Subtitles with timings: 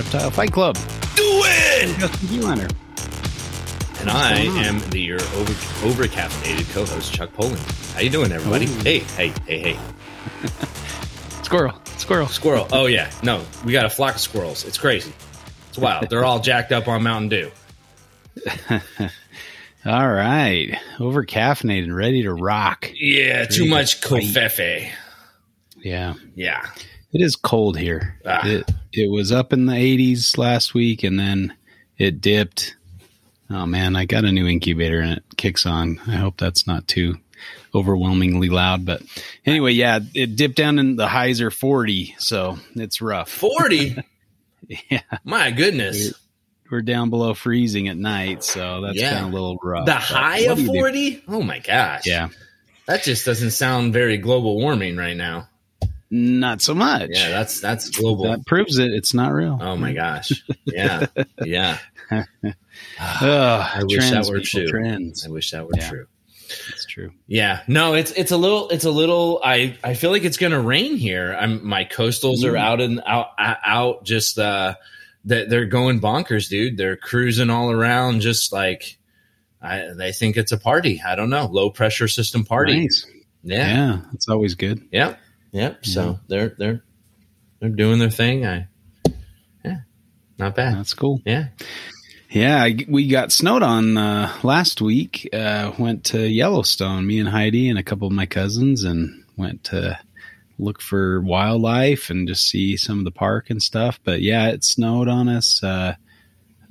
[0.00, 0.76] Reptile Fight Club.
[1.14, 1.98] Do it!
[1.98, 2.70] Justin Julander.
[4.00, 5.52] And I am the your over
[5.86, 7.60] over caffeinated co-host Chuck Poland.
[7.92, 8.64] How you doing, everybody?
[8.64, 8.78] Ooh.
[8.78, 9.78] Hey, hey, hey, hey!
[11.42, 11.78] Squirrel.
[11.98, 12.28] Squirrel.
[12.28, 12.66] Squirrel.
[12.72, 14.64] Oh yeah, no, we got a flock of squirrels.
[14.64, 15.12] It's crazy.
[15.68, 16.08] It's wild.
[16.08, 17.50] They're all jacked up on Mountain Dew.
[19.84, 20.78] All right.
[20.98, 22.90] Over caffeinated, ready to rock.
[22.94, 24.92] Yeah, too much to fight.
[25.76, 26.14] Yeah.
[26.34, 26.66] Yeah,
[27.12, 28.18] It is cold here.
[28.24, 28.46] Ah.
[28.46, 31.54] It, it was up in the 80s last week and then
[31.98, 32.76] it dipped.
[33.50, 36.00] Oh man, I got a new incubator and it kicks on.
[36.06, 37.16] I hope that's not too
[37.74, 38.84] overwhelmingly loud.
[38.84, 39.02] But
[39.46, 42.14] anyway, yeah, it dipped down in the highs are 40.
[42.18, 43.30] So it's rough.
[43.30, 43.96] forty.
[44.88, 45.00] Yeah.
[45.24, 46.12] My goodness,
[46.70, 48.44] We're down below freezing at night.
[48.44, 49.14] So that's Yeah.
[49.14, 49.86] kind of a little rough.
[49.86, 50.74] the high of do you do?
[50.78, 51.24] forty.
[51.26, 52.06] Oh my gosh.
[52.06, 52.28] Yeah.
[52.86, 55.48] that just doesn't sound very global warming right now.
[56.10, 57.10] Not so much.
[57.12, 58.24] Yeah, that's that's global.
[58.24, 58.92] that proves it.
[58.92, 59.58] It's not real.
[59.60, 60.32] Oh my gosh.
[60.66, 61.06] Yeah.
[61.44, 61.78] Yeah.
[62.10, 62.54] Ugh,
[63.00, 64.66] I wish that were true.
[64.66, 65.24] Trends.
[65.26, 65.88] I wish that were Yeah.
[65.88, 66.06] true.
[66.70, 67.12] It's true.
[67.28, 67.60] Yeah.
[67.68, 70.60] No, it's it's a little it's a little I I feel like it's going to
[70.60, 71.36] rain here.
[71.38, 72.58] I'm my coastals are Mm.
[72.60, 74.74] out and out out just uh
[75.26, 76.76] that they're going bonkers, dude.
[76.76, 78.98] They're cruising all around just like
[79.62, 81.00] I they think it's a party.
[81.06, 81.46] I don't know.
[81.46, 82.80] Low pressure system party.
[82.80, 83.06] Nice.
[83.44, 83.68] Yeah.
[83.68, 84.82] Yeah, it's always good.
[84.90, 85.18] Yep.
[85.52, 85.86] Yep.
[85.86, 86.82] So they're they're
[87.58, 88.46] they're doing their thing.
[88.46, 88.68] I
[89.64, 89.78] yeah.
[90.38, 90.76] Not bad.
[90.76, 91.20] That's cool.
[91.24, 91.48] Yeah.
[92.30, 95.28] Yeah, I, we got snowed on uh, last week.
[95.32, 99.64] Uh, went to Yellowstone, me and Heidi and a couple of my cousins, and went
[99.64, 99.98] to
[100.56, 103.98] look for wildlife and just see some of the park and stuff.
[104.04, 105.94] But yeah, it snowed on us uh,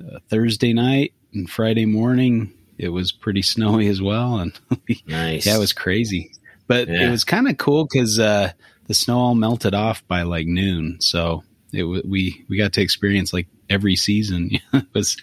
[0.02, 2.54] uh, Thursday night and Friday morning.
[2.78, 4.58] It was pretty snowy as well, and
[5.06, 5.44] Nice.
[5.44, 6.32] Yeah, it was crazy,
[6.70, 7.08] but Yeah.
[7.08, 8.52] it was kind of cool because uh,
[8.86, 10.98] the snow all melted off by like noon.
[11.00, 11.42] So
[11.72, 14.50] it we we got to experience like every season.
[14.72, 15.16] it was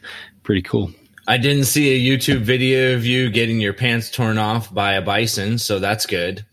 [0.43, 0.91] pretty cool.
[1.25, 5.01] I didn't see a YouTube video of you getting your pants torn off by a
[5.01, 6.45] bison, so that's good.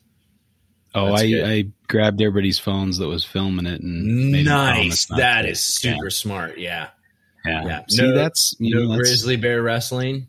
[0.96, 1.44] Oh, That's I, good.
[1.44, 5.06] I grabbed everybody's phones that was filming it and Nice.
[5.06, 6.56] That is super smart.
[6.58, 6.90] Yeah.
[7.44, 7.62] Yeah.
[7.62, 7.66] yeah.
[7.66, 7.80] Yeah.
[7.88, 10.28] See, No- that's you No know, that's, grizzly bear wrestling.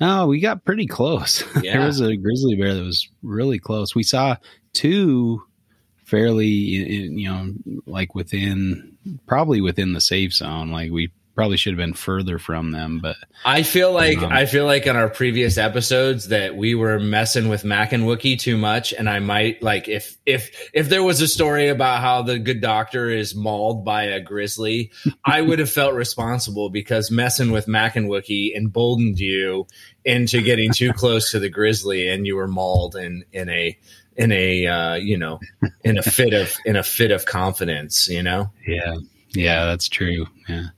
[0.00, 1.42] Oh, we got pretty close.
[1.62, 1.78] Yeah.
[1.78, 3.94] there was a grizzly bear that was really close.
[3.94, 4.36] We saw
[4.72, 5.42] two
[6.04, 7.52] fairly, you know,
[7.86, 10.70] like within probably within the safe zone.
[10.70, 14.44] Like we probably should have been further from them, but I feel like Um, I
[14.44, 18.56] feel like in our previous episodes that we were messing with Mac and Wookie too
[18.56, 22.40] much, and I might like if if if there was a story about how the
[22.40, 24.90] good doctor is mauled by a grizzly,
[25.24, 29.68] I would have felt responsible because messing with Mac and Wookie emboldened you
[30.04, 33.78] into getting too close to the grizzly, and you were mauled in in a
[34.16, 35.38] in a uh, you know
[35.84, 38.50] in a fit of in a fit of confidence, you know.
[38.66, 38.96] Yeah.
[39.34, 40.26] Yeah, that's true.
[40.48, 40.68] Yeah.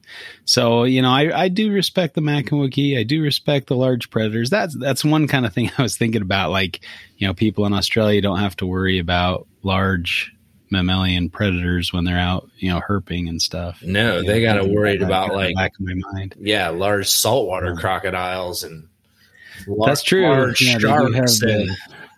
[0.51, 2.99] So, you know, I, I do respect the Mackawiki.
[2.99, 4.51] I do respect the large predators.
[4.51, 6.51] That's that's one kind of thing I was thinking about.
[6.51, 6.81] Like,
[7.19, 10.35] you know, people in Australia don't have to worry about large
[10.69, 13.81] mammalian predators when they're out, you know, herping and stuff.
[13.85, 16.35] No, You they got to worried about like back of my mind.
[16.41, 17.81] yeah, large saltwater Yeah.
[17.81, 18.89] crocodiles and
[19.69, 20.27] lar- That's true.
[20.29, 21.39] Large Yeah, they do have sharks.
[21.41, 21.77] the-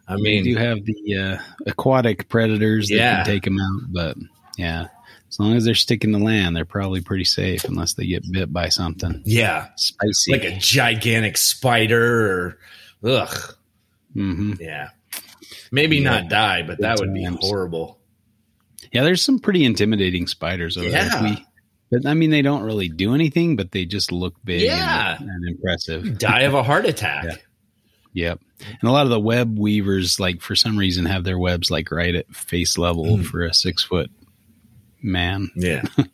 [0.09, 3.17] I mean, do have the uh, aquatic predators that Yeah.
[3.17, 4.17] can take them out, but
[4.57, 4.89] yeah,
[5.33, 8.53] as long as they're sticking to land, they're probably pretty safe unless they get bit
[8.53, 10.33] by something yeah, spicy.
[10.33, 12.59] like a gigantic spider
[13.03, 13.55] or ugh,
[14.13, 14.91] hmm yeah.
[15.71, 16.11] Maybe Yeah.
[16.11, 17.99] not die, but that would be horrible.
[18.93, 21.09] Yeah, there's some pretty intimidating spiders over Yeah.
[21.09, 21.23] there.
[21.23, 21.47] We,
[21.91, 25.17] but I mean, they don't really do anything, but they just look big Yeah.
[25.19, 26.19] and, and impressive.
[26.19, 27.25] Die of a heart attack.
[27.25, 27.37] Yeah.
[28.15, 28.41] Yep.
[28.83, 31.91] And a lot of the web weavers, like for some reason, have their webs like
[31.91, 33.25] right at face level Mm.
[33.25, 34.11] for a six foot
[35.03, 35.51] man.
[35.57, 35.83] Yeah.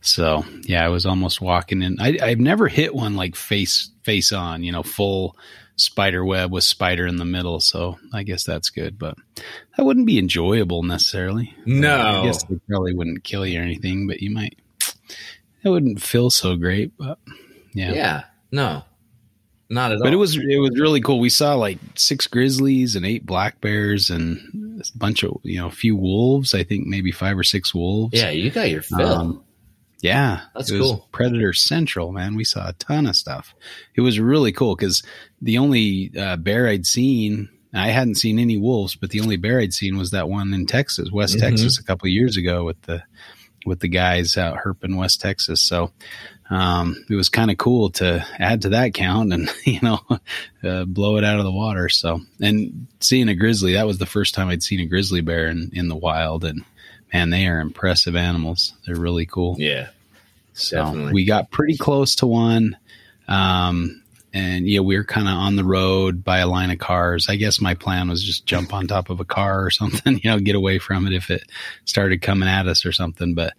[0.00, 2.00] So yeah, I was almost walking in.
[2.00, 5.36] I, I've never hit one like face face on, you know, full
[5.76, 7.60] spider web with spider in the middle.
[7.60, 9.16] So I guess that's good, but
[9.76, 11.52] that wouldn't be enjoyable necessarily.
[11.66, 12.22] No.
[12.22, 14.56] I guess they probably wouldn't kill you or anything, but you might.
[15.64, 17.18] It wouldn't feel so great, but
[17.74, 17.92] Yeah.
[17.92, 18.24] yeah.
[18.52, 18.84] No.
[19.68, 20.04] Not at all.
[20.04, 21.18] But it was it was really cool.
[21.20, 24.38] We saw like six grizzlies and eight black bears and
[24.78, 26.54] a bunch of you know a few wolves.
[26.54, 28.14] I think maybe five or six wolves.
[28.18, 29.00] yeah, you got your fill.
[29.08, 29.44] Um,
[30.00, 31.08] yeah, That's cool.
[31.10, 32.36] Predator Central, man.
[32.36, 33.52] We saw a ton of stuff.
[33.96, 35.02] It was really cool because
[35.42, 39.58] the only uh, bear I'd seen, I hadn't seen any wolves, but the only bear
[39.58, 41.40] I'd seen was that one in Texas, West Mhm.
[41.40, 43.02] Texas, a couple of years ago with the
[43.66, 45.60] with the guys out herping West Texas.
[45.60, 45.90] So
[46.50, 50.00] um, it was kind of cool to add to that count and you know
[50.64, 51.88] uh, blow it out of the water.
[51.88, 55.48] So and seeing a grizzly, that was the first time I'd seen a grizzly bear
[55.48, 56.64] in, in the wild, and
[57.12, 58.74] man, they are impressive animals.
[58.86, 59.56] They're really cool.
[59.58, 59.88] Yeah.
[60.54, 61.12] So definitely.
[61.12, 62.76] we got pretty close to one.
[63.28, 64.02] Um,
[64.32, 67.28] and yeah, we were kind of on the road by a line of cars.
[67.28, 70.30] I guess my plan was just jump on top of a car or something, you
[70.30, 71.44] know, get away from it if it
[71.84, 73.34] started coming at us or something.
[73.34, 73.54] But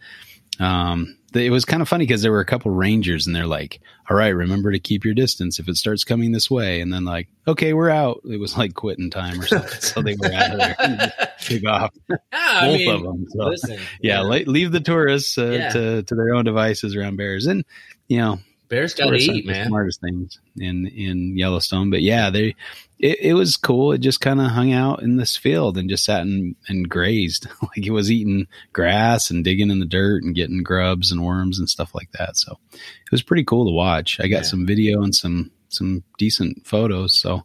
[0.60, 3.80] um, it was kind of funny because there were a couple rangers and they're like,
[4.10, 7.06] "All right, remember to keep your distance if it starts coming this way." And then
[7.06, 10.52] like, "Okay, we're out." It was like quitting time or something, so they were out
[10.52, 11.14] of there.
[11.42, 13.26] Took off Yeah, both mean, of them.
[13.30, 15.70] So Listen, yeah, le- leave the tourists uh, Yeah.
[15.70, 17.64] to to their own devices around bears, and
[18.08, 19.68] you know bears got to eat, the man.
[19.68, 22.56] Smartest things in in Yellowstone, but yeah, they
[23.00, 23.94] it, it was cool.
[23.94, 27.48] It just kind of hung out in this field and just sat and, and grazed,
[27.62, 31.58] like it was eating grass and digging in the dirt and getting grubs and worms
[31.60, 32.36] and stuff like that.
[32.38, 34.20] So it was pretty cool to watch.
[34.20, 34.42] I got Yeah.
[34.44, 37.18] some video and some some decent photos.
[37.20, 37.44] So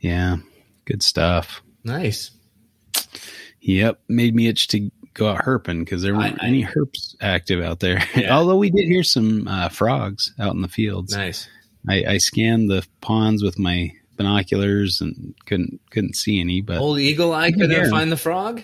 [0.00, 0.36] yeah,
[0.86, 1.60] good stuff.
[1.84, 2.30] Nice.
[3.60, 7.62] Yep, made me itch to go out herping because there weren't I- any herps active
[7.62, 8.02] out there.
[8.16, 8.36] Yeah.
[8.36, 11.14] Although we did hear some uh, frogs out in the fields.
[11.14, 11.48] Nice.
[11.88, 16.60] I, I scanned the ponds with my binoculars and couldn't couldn't see any.
[16.60, 17.88] But Old Eagle Eye couldn't Yeah.
[17.90, 18.62] find the frog.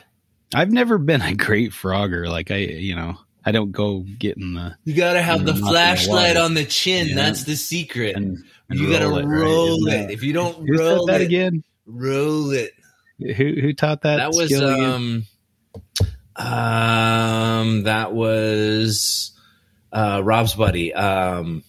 [0.55, 2.29] I've never been a great frogger.
[2.29, 6.55] Like I, you know, I don't go getting the You gotta have the flashlight on
[6.55, 7.09] the chin.
[7.09, 7.15] Yeah.
[7.17, 8.15] That's the secret.
[8.17, 9.25] and, and you gotta right?
[9.25, 10.11] roll Isn't it.
[10.11, 11.65] If you don't Who roll that it, again?
[11.87, 12.73] roll it.
[13.19, 14.17] Who who taught that?
[14.17, 14.91] That was skill again?
[14.91, 19.33] um, um, that was
[19.93, 21.63] uh, Rob's buddy, um,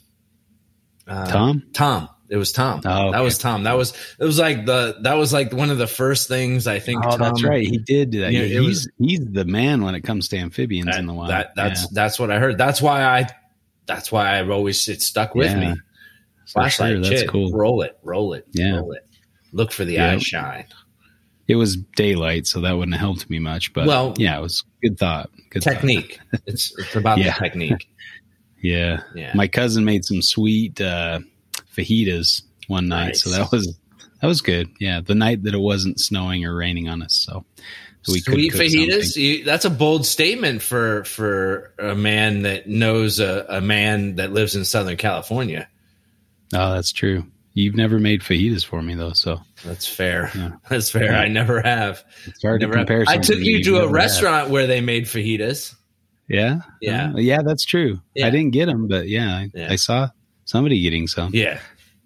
[1.08, 1.64] uh, Tom.
[1.74, 2.10] Tom.
[2.28, 2.82] It was Tom.
[2.86, 3.64] Oh, That was Tom.
[3.64, 6.80] That was it was like the that was like one of the first things I
[6.80, 7.06] think.
[7.06, 7.66] Oh, Tom, that's right.
[7.68, 8.32] He did do that.
[8.34, 11.30] Yeah, it he's he's the man when it comes to amphibians That, in the wild.
[11.30, 12.58] that that's Yeah, that's what I heard.
[12.58, 13.28] That's why I
[13.86, 15.76] that's why I've always it stuck with Yeah, me.
[16.48, 17.02] Flashlight, sure.
[17.02, 17.52] That's cool.
[17.52, 18.78] Roll it, roll it, Yeah.
[18.78, 19.06] roll it.
[19.52, 20.14] Look for the Yeah.
[20.14, 20.66] eye shine.
[21.48, 23.72] It was daylight, so that wouldn't have helped me much.
[23.74, 25.30] But Well- yeah, it was good thought.
[25.52, 25.74] Good thought.
[25.76, 26.20] Technique.
[26.48, 27.34] it's it's about Yeah.
[27.36, 27.88] the technique.
[28.64, 29.02] Yeah.
[29.14, 29.32] Yeah.
[29.36, 31.20] My cousin made some sweet uh,
[31.76, 33.78] fajitas one night, so that was
[34.22, 34.70] that was good.
[34.80, 37.46] Yeah, the night that it wasn't snowing or raining on us, so
[38.08, 39.16] we could Sweet fajitas.
[39.16, 44.32] You, that's a bold statement for for a man that knows a, a man that
[44.32, 45.68] lives in Southern California.
[46.54, 47.26] Oh, that's true.
[47.58, 50.30] You've never made fajitas for me though, so That's fair.
[50.36, 50.52] Yeah.
[50.70, 51.14] That's fair.
[51.14, 51.20] Yeah.
[51.22, 52.04] I never have.
[52.26, 52.88] it's hard Never to have.
[52.88, 53.06] compare.
[53.08, 55.74] I took you to a restaurant where they made fajitas.
[56.28, 57.14] Yeah, Yeah.
[57.14, 58.02] Uh, yeah, that's true.
[58.14, 58.28] Yeah.
[58.28, 59.68] I didn't get them, but yeah, I, Yeah.
[59.72, 60.10] I saw
[60.46, 61.32] somebody getting some.
[61.34, 61.60] Yeah.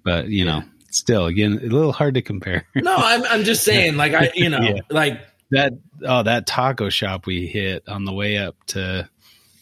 [0.03, 2.65] But you know, still, again, a little hard to compare.
[2.75, 4.81] No, I'm I'm just saying, like I, you know, Yeah.
[4.89, 5.21] like
[5.51, 5.74] that
[6.06, 9.09] oh that taco shop we hit on the way up to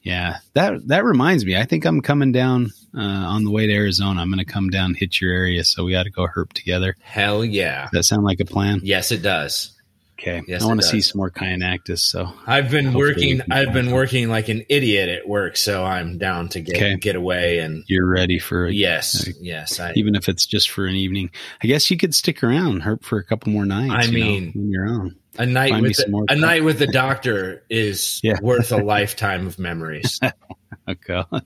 [0.04, 3.74] yeah that that reminds me i think i'm coming down uh, on the way to
[3.74, 6.52] arizona i'm going to come down hit your area so we got to go herp
[6.52, 7.84] together hell yeah.
[7.84, 9.72] does that sound like a plan Yes, it does.
[10.20, 13.42] Okay Yes, i want to see some more Chionactis so I've been working.
[13.52, 16.96] I've been working like an idiot at work, so I'm down to get Okay.
[16.98, 17.60] get away.
[17.60, 21.30] And you're ready for a, yes, yes, I, even if it's just for an evening
[21.64, 24.52] i guess you could stick around herp for a couple more nights I you mean,
[24.56, 28.40] when you're on a night find with the, a night with the doctor is Yeah.
[28.42, 30.20] worth a lifetime of memories.
[30.90, 31.24] Oh, okay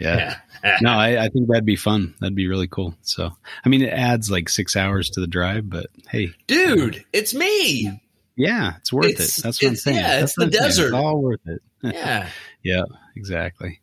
[0.00, 0.78] yeah yeah.
[0.80, 3.30] no I, I think that'd be fun that'd be really cool so
[3.64, 8.00] i mean it adds like six hours to the drive but hey dude, it's me.
[8.36, 9.42] Yeah, it's worth It's- it.
[9.42, 9.96] That's what I'm saying.
[9.96, 10.84] yeah, That's it's the desert.
[10.86, 11.62] It's all worth it.
[11.82, 12.28] Yeah.
[12.62, 12.82] Yeah,
[13.14, 13.80] exactly.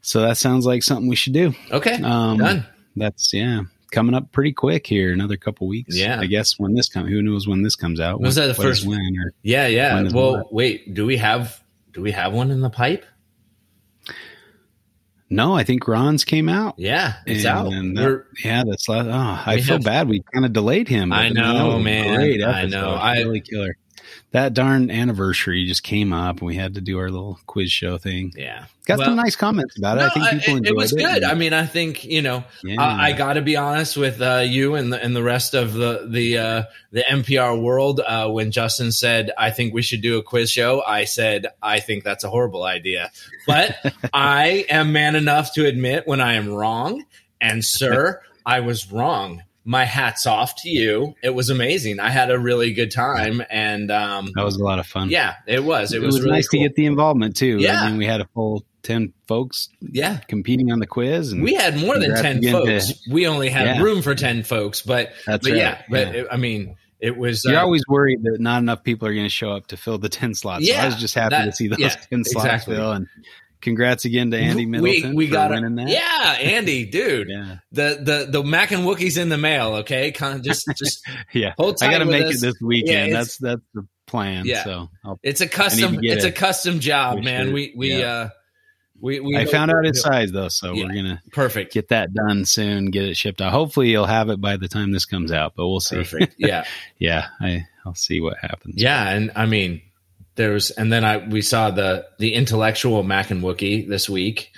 [0.00, 1.54] So that sounds like something we should do.
[1.72, 2.00] Okay.
[2.02, 2.66] Um, Done.
[2.94, 5.12] That's yeah, coming up pretty quick here.
[5.12, 5.96] Another couple weeks.
[5.96, 6.20] Yeah.
[6.20, 8.20] I guess when this comes, who knows when this comes out?
[8.20, 8.98] Was that the first- when?
[9.00, 10.08] Or Yeah, yeah.
[10.12, 10.94] Well, wait.
[10.94, 11.60] Do we have
[11.92, 13.04] do we have one in the pipe?
[15.30, 16.74] No, I think Ron's came out.
[16.78, 17.72] Yeah, it's And- out.
[17.72, 20.08] and uh, that- yeah, that's la- oh, I We feel have- bad.
[20.08, 21.12] We kind of delayed him.
[21.12, 22.42] I know, that was a man.
[22.44, 22.90] I know.
[22.94, 23.76] I- really killer.
[24.32, 27.98] That darn anniversary just came up, and we had to do our little quiz show
[27.98, 28.32] thing.
[28.36, 28.66] yeah.
[28.86, 30.02] Got Well, some nice comments about it.
[30.04, 31.24] I think people it, enjoyed it was good.
[31.24, 32.80] I mean, I think you know, Yeah.
[32.80, 35.72] I, I got to be honest with uh, you and the and the rest of
[35.72, 36.62] the the uh,
[36.92, 38.00] the NPR world.
[38.06, 41.80] Uh, when Justin said, "I think we should do a quiz show," I said, "I
[41.80, 43.10] think that's a horrible idea."
[43.44, 43.76] But
[44.14, 47.04] I am man enough to admit when I am wrong,
[47.40, 49.42] and sir, I was wrong.
[49.68, 51.14] My hats off to you.
[51.24, 51.98] It was amazing.
[51.98, 55.10] I had a really good time, and um, That was a lot of fun.
[55.10, 55.92] yeah, it was.
[55.92, 56.60] It, it was, was, really nice cool.
[56.62, 57.58] to get the involvement too.
[57.58, 57.82] Yeah.
[57.82, 60.18] I mean, we had a full ten folks yeah.
[60.28, 63.08] competing on the quiz, and We had more than ten again to- folks.
[63.10, 63.82] We only had Yeah.
[63.82, 65.58] room for ten folks, but that's but right.
[65.60, 66.20] yeah, but Yeah.
[66.22, 67.44] It, I mean, it was.
[67.44, 69.98] You're uh, always worried that not enough people are going to show up to fill
[69.98, 70.68] the ten slots.
[70.68, 72.76] so I was just happy that- to see those yeah, ten slots exactly.
[72.76, 72.92] fill.
[72.92, 73.08] And
[73.60, 75.88] congrats again to Andy Middleton we we for got winning that.
[75.88, 79.76] Yeah, Andy, dude, yeah, the the the Mac and Wookiees in the mail.
[79.76, 81.54] Okay, Con- just just yeah.
[81.58, 81.88] hold tight.
[81.88, 82.36] I got to make us.
[82.36, 83.10] it this weekend.
[83.12, 84.44] Yeah, that's that's the plan.
[84.46, 84.64] Yeah.
[84.64, 85.98] So I'll, It's a custom.
[86.02, 87.52] It's a custom job, man.
[87.52, 88.06] We we Yeah.
[88.06, 88.28] uh
[88.98, 90.84] we we I found out do- size though, so Yeah.
[90.84, 91.74] we're gonna Perfect.
[91.74, 92.90] get that done soon.
[92.90, 93.52] Get it shipped out.
[93.52, 95.96] Hopefully, you'll have it by the time this comes out, but we'll see.
[95.96, 96.34] Perfect.
[96.38, 96.64] Yeah.
[96.98, 98.76] yeah, I I'll see what happens.
[98.82, 99.82] Yeah, and I mean,
[100.36, 104.52] there was, and then I we saw the the intellectual Mac and Wookie this week.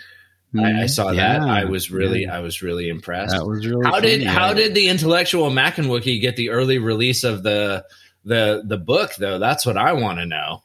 [0.58, 1.40] I, I saw that.
[1.42, 1.50] Mm-hmm.
[1.50, 2.37] I was really, Yeah.
[2.37, 3.35] I was really impressed.
[3.37, 3.85] that was really.
[3.85, 4.25] how did funny.
[4.25, 7.85] how did the intellectual Mac and Wookie get the early release of the
[8.25, 9.38] the the book though?
[9.38, 10.62] That's what I want to know.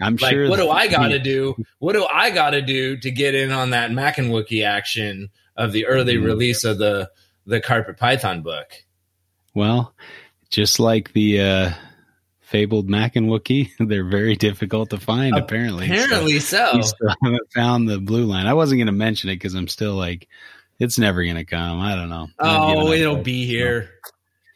[0.00, 0.48] I'm Like, sure?
[0.50, 1.54] what do I got to do?
[1.78, 5.30] What do I got to do to get in on that Mac and Wookie action
[5.56, 6.24] of the early Mhm.
[6.26, 7.10] release of the
[7.46, 8.68] the Carpet Python book?
[9.54, 9.94] Well,
[10.50, 11.70] just like the uh,
[12.52, 15.34] fabled Mac and Wookie, they're very difficult to find.
[15.36, 16.70] Apparently, Apparently so.
[16.74, 18.46] we still haven't found the blue line.
[18.46, 20.28] I wasn't going to mention it because I'm still like,
[20.78, 21.80] it's never going to come.
[21.80, 22.28] I don't know.
[22.38, 23.90] Oh, it'll be here.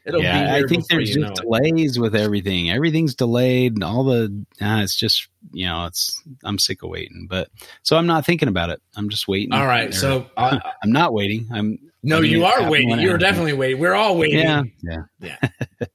[0.05, 1.35] It'll yeah, be here I think there's just know it.
[1.63, 2.71] delays with everything.
[2.71, 3.73] Everything's delayed.
[3.75, 7.27] and All the ah, it's just you know, it's I'm sick of waiting.
[7.29, 7.49] But
[7.83, 8.81] so I'm not thinking about it.
[8.95, 9.53] I'm just waiting.
[9.53, 11.49] All right, Or- so uh, I'm not waiting.
[11.53, 13.01] I'm no, I mean, you are waiting.
[13.01, 13.81] You're definitely waiting.
[13.81, 14.39] We're all waiting.
[14.39, 15.87] yeah, yeah, Yeah.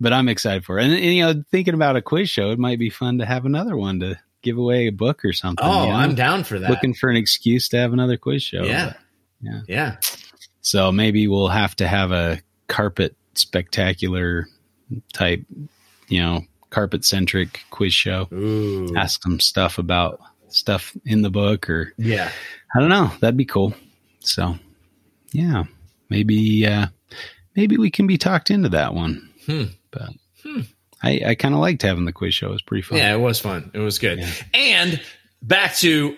[0.00, 0.84] But I'm excited for it.
[0.84, 3.44] And, and, you know, thinking about a quiz show, it might be fun to have
[3.44, 5.66] another one to give away a book or something.
[5.66, 5.96] Oh, you know?
[5.96, 6.70] I'm down for that.
[6.70, 8.62] looking for an excuse to have another quiz show.
[8.62, 8.94] yeah.
[9.40, 9.60] yeah.
[9.66, 9.96] Yeah.
[10.60, 14.46] So maybe we'll have to have a carpet spectacular
[15.12, 15.44] type,
[16.08, 18.28] you know, carpet centric quiz show.
[18.32, 18.94] Ooh.
[18.96, 22.30] Ask them stuff about stuff in the book or Yeah.
[22.74, 23.12] I don't know.
[23.20, 23.74] That'd be cool.
[24.20, 24.58] So
[25.32, 25.64] yeah,
[26.08, 26.86] maybe, uh,
[27.54, 29.30] maybe we can be talked into that one.
[29.46, 29.64] Hmm.
[29.98, 30.10] But
[30.50, 30.60] Hmm.
[31.02, 32.48] I, I kind of liked having the quiz show.
[32.48, 32.98] It was pretty fun.
[32.98, 33.70] Yeah, it was fun.
[33.74, 34.18] It was good.
[34.20, 34.30] Yeah.
[34.54, 35.00] And
[35.42, 36.16] back to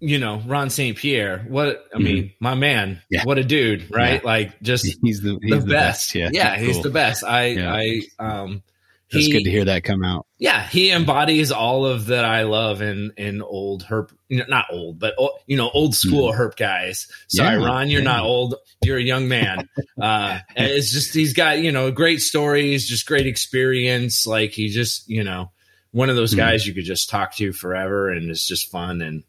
[0.00, 0.96] you know Ron St.
[0.96, 1.44] Pierre.
[1.48, 2.90] What I mean, my man.
[2.90, 3.00] Mm-hmm.
[3.10, 3.24] Yeah.
[3.24, 4.24] What a dude, right?
[4.24, 6.12] Like just He's the, he's the, the, best.
[6.12, 6.14] best.
[6.14, 6.30] Yeah.
[6.32, 6.82] yeah, he's Cool.
[6.84, 7.24] the best.
[7.24, 7.72] I Yeah.
[7.74, 8.62] I um
[9.10, 10.26] It's he- good to hear that come out.
[10.38, 15.14] yeah, he embodies all of that I love in in old herp, not old, but
[15.18, 17.06] o- you know, old school herp guys.
[17.28, 17.60] Sorry, Mm-hmm.
[17.62, 18.08] Yeah, Ron, you're yeah.
[18.12, 18.54] not old.
[18.82, 19.68] You're a young man.
[20.00, 24.26] Uh, and it's just he's got you know great stories, just great experience.
[24.26, 25.50] Like he just you know
[25.90, 26.36] one of those Mhm.
[26.36, 29.24] guys you could just talk to forever, and it's just fun and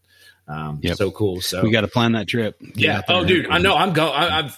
[0.48, 0.98] um, Yep.
[0.98, 1.42] so cool.
[1.42, 2.60] So We got to plan that trip.
[2.60, 3.02] Get yeah.
[3.08, 3.76] Oh, dude, I know.
[3.76, 4.14] I'm going.
[4.14, 4.52] I'm.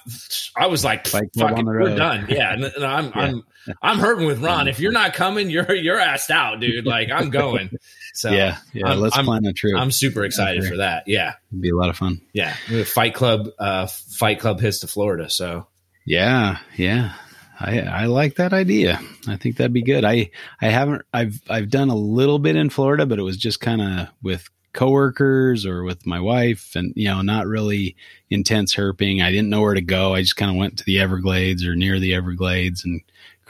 [0.57, 2.25] I was like, Club fuck it, on the we're done.
[2.29, 3.11] Yeah, and, and I'm.
[3.15, 3.43] I'm.
[3.81, 4.67] I'm hurting with Ron.
[4.67, 6.85] If you're not coming, you're you're asked out, dude.
[6.85, 7.69] Like I'm going.
[8.13, 8.89] So yeah, yeah.
[8.89, 9.73] I'm- let's I'm- plan a trip.
[9.77, 11.03] I'm super excited for that.
[11.07, 12.21] Yeah, It'd be a lot of fun.
[12.33, 12.53] yeah.
[12.85, 13.49] Fight Club.
[13.59, 15.29] Uh, Fight Club hits to Florida.
[15.29, 15.67] So
[16.05, 17.13] Yeah, yeah.
[17.59, 18.99] I I like that idea.
[19.27, 20.03] I think that'd be good.
[20.03, 23.59] I I haven't I've I've done a little bit in Florida, but it was just
[23.61, 27.95] kind of with coworkers or with my wife and you know, not really
[28.29, 29.21] intense herping.
[29.23, 30.15] I didn't know where to go.
[30.15, 33.01] I just kind of went to the Everglades or near the Everglades and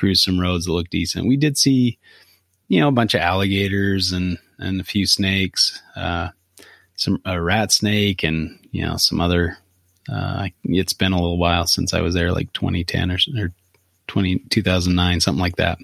[0.01, 1.27] cruised some roads that look decent.
[1.27, 1.99] We did see
[2.67, 6.29] you know, a bunch of alligators and and a few snakes, uh
[6.95, 9.57] some a rat snake and you know, some other
[10.11, 13.53] uh, it's been a little while since I was there, like 2010 or, or
[14.07, 15.77] 20, 2009, something like that.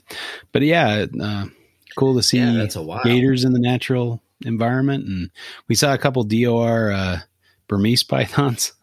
[0.51, 1.45] But yeah, uh,
[1.95, 3.03] cool to see yeah, that's a while.
[3.03, 5.05] gators in the natural environment.
[5.05, 5.29] And
[5.67, 7.19] we saw a couple DOR uh,
[7.67, 8.73] Burmese pythons.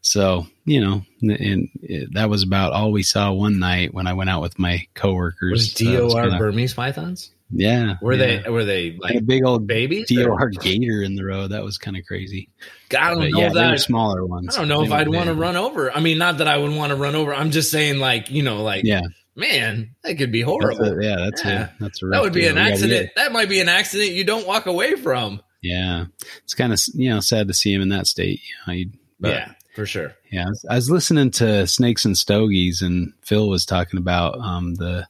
[0.00, 4.12] so, you know, and it, that was about all we saw one night when I
[4.14, 5.52] went out with my coworkers.
[5.52, 7.30] Was So it was DOR kinda- Burmese pythons?
[7.50, 7.94] yeah.
[8.02, 8.42] Were yeah.
[8.42, 8.50] they?
[8.50, 10.10] Were they like a big old babies?
[10.10, 11.52] or- DOR gator in the road.
[11.52, 12.48] That was kind of crazy.
[12.96, 13.80] I don't But know yeah, if they were that.
[13.80, 14.56] smaller ones.
[14.56, 15.90] I don't know if I'd want to run over.
[15.92, 17.34] I mean, not that I would want to run over.
[17.34, 19.02] I'm just saying, like you know, like Yeah.
[19.36, 20.98] man, that could be That's horrible.
[20.98, 21.68] a, yeah, that's Yeah.
[21.78, 22.50] a that's a that would be deal.
[22.52, 23.10] an accident.
[23.16, 25.40] That might be an accident you don't walk away from.
[25.62, 26.06] Yeah,
[26.44, 28.40] it's kind of you know sad to see him in that state.
[28.66, 30.12] You know, but, yeah, for sure.
[30.30, 30.46] yeah.
[30.70, 35.06] I was, listening to Snakes and Stogies, and Phil was talking about um, the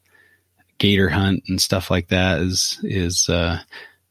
[0.79, 2.41] gator hunt and stuff like that.
[2.41, 3.61] Is is uh,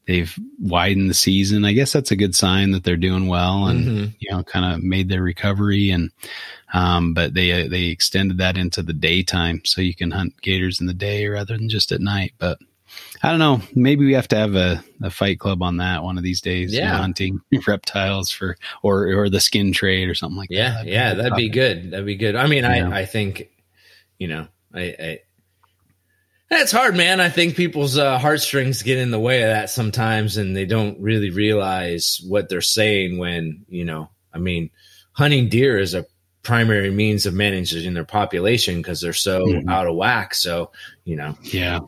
[0.06, 1.64] they've widened the season?
[1.64, 4.14] I guess that's a good sign that they're doing well, and Mhm.
[4.18, 5.90] you know, kind of made their recovery.
[5.90, 6.10] And
[6.74, 10.86] um, but they they extended that into the daytime, so you can hunt gators in
[10.86, 12.34] the day rather than just at night.
[12.38, 12.58] But
[13.22, 13.60] I don't know.
[13.74, 16.72] Maybe we have to have a, a fight club on that one of these days.
[16.72, 16.96] Yeah.
[16.96, 20.86] hunting reptiles for or or the skin trade or something like Yeah, that.
[20.86, 21.90] yeah, a good that'd be good.
[21.90, 22.36] That'd be good.
[22.36, 22.90] I mean, Yeah.
[22.90, 23.48] I I think,
[24.18, 24.80] you know, I.
[24.80, 25.18] I
[26.48, 27.20] that's hard, man.
[27.20, 31.00] I think people's uh, heartstrings get in the way of that sometimes, and they don't
[31.00, 34.70] really realize what they're saying when, you know, I mean,
[35.10, 36.06] hunting deer is a
[36.44, 39.68] primary means of managing their population because they're so Mhm.
[39.68, 40.36] out of whack.
[40.36, 40.70] So,
[41.04, 41.80] you know, Yeah,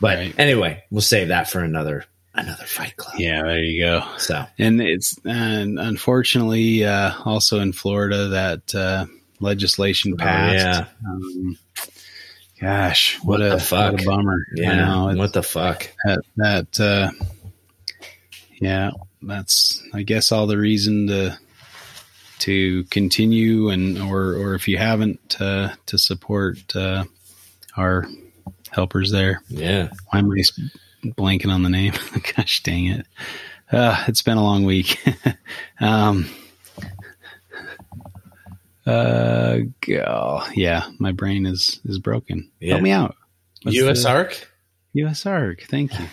[0.00, 0.34] but Right.
[0.38, 3.16] anyway, we'll save that for another another fight club.
[3.18, 3.42] yeah.
[3.42, 4.04] There you go.
[4.18, 9.06] So, And it's and unfortunately uh, also in Florida that uh,
[9.40, 10.54] legislation Oh, passed.
[10.64, 10.84] yeah.
[11.08, 11.58] Um,
[12.60, 13.92] Gosh, What what, a fuck?
[13.92, 14.38] what a bummer.
[14.54, 14.74] Yeah.
[14.74, 15.88] know, what the fuck?
[16.04, 17.10] that that uh
[18.60, 18.90] yeah
[19.22, 21.36] that's i guess all the reason to
[22.40, 27.04] to continue and or or if you haven't uh to support uh
[27.76, 28.06] our
[28.70, 29.90] helpers there Yeah.
[30.10, 30.42] why am I
[31.04, 31.92] blanking on the name
[32.36, 33.06] gosh dang it
[33.72, 34.98] uh it's been a long week
[35.80, 36.28] um
[38.86, 42.72] uh go yeah my brain is is broken Yeah.
[42.74, 43.16] help me out
[43.62, 44.02] What's U.S.
[44.04, 44.48] the- Arc.
[44.96, 45.62] USARK.
[45.68, 46.06] Thank you.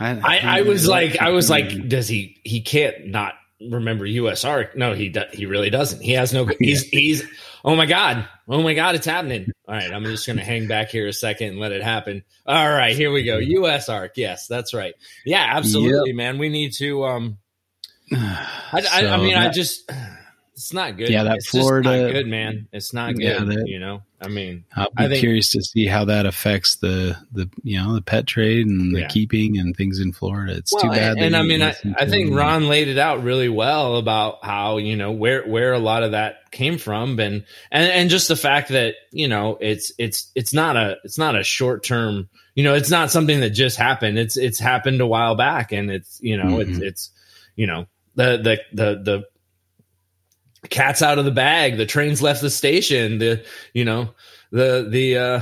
[0.00, 2.40] I, I was like, I was like, does he?
[2.44, 4.74] He can't not remember USR.
[4.74, 6.00] No, he do, he really doesn't.
[6.00, 6.46] He has no.
[6.58, 7.24] He's he's.
[7.64, 8.28] Oh my god!
[8.48, 8.94] Oh my god!
[8.94, 9.50] It's happening.
[9.66, 12.22] All right, I'm just gonna hang back here a second and let it happen.
[12.46, 13.38] All right, here we go.
[13.38, 14.10] USARK.
[14.16, 14.94] Yes, that's right.
[15.24, 16.38] Yeah, absolutely, man.
[16.38, 17.04] We need to.
[17.04, 17.38] Um,
[18.12, 19.90] I, I, I So mean, I just.
[20.56, 21.10] It's not good.
[21.10, 22.66] Yeah, that it's Florida- not good, man.
[22.72, 23.22] It's not good.
[23.24, 26.76] Yeah, that- you know, I mean, I'll be think- curious to see how that affects
[26.76, 29.06] the the you know the pet trade and the Yeah.
[29.08, 30.54] keeping and things in Florida.
[30.54, 31.18] It's too bad.
[31.18, 32.36] And that I mean, I, I think them.
[32.38, 36.12] Ron laid it out really well about how you know where where a lot of
[36.12, 40.54] that came from, and and and just the fact that you know it's it's it's
[40.54, 42.30] not a it's not a short term.
[42.54, 44.18] You know, it's not something that just happened.
[44.18, 46.82] It's it's happened a while back, and it's you know it's Mhm.
[46.82, 47.10] it's
[47.56, 49.24] you know the the the the
[50.68, 51.76] cat's out of the bag.
[51.76, 53.18] The train's left the station.
[53.18, 53.44] The
[53.74, 54.14] you know
[54.50, 55.40] the the uh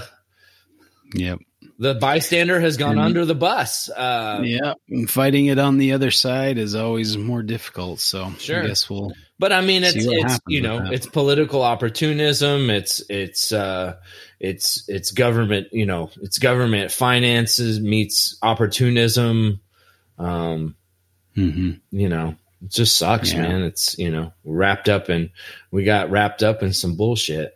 [1.15, 1.39] Yep.
[1.79, 3.89] the bystander has gone And- under the bus.
[3.89, 4.75] Uh, yeah.
[4.89, 8.01] And Fighting it on the other side is always more difficult.
[8.01, 8.63] So Sure.
[8.65, 12.71] I guess we'll But I mean, it's it's you know it's political opportunism.
[12.71, 13.97] It's it's uh
[14.41, 19.61] it's it's government you know it's government finances meets opportunism.
[20.19, 20.77] Um,
[21.37, 21.81] mhm.
[21.91, 23.43] you know, it just sucks, Yeah.
[23.43, 23.63] man.
[23.63, 25.31] It's you know wrapped up and
[25.71, 27.55] we got wrapped up in some bullshit.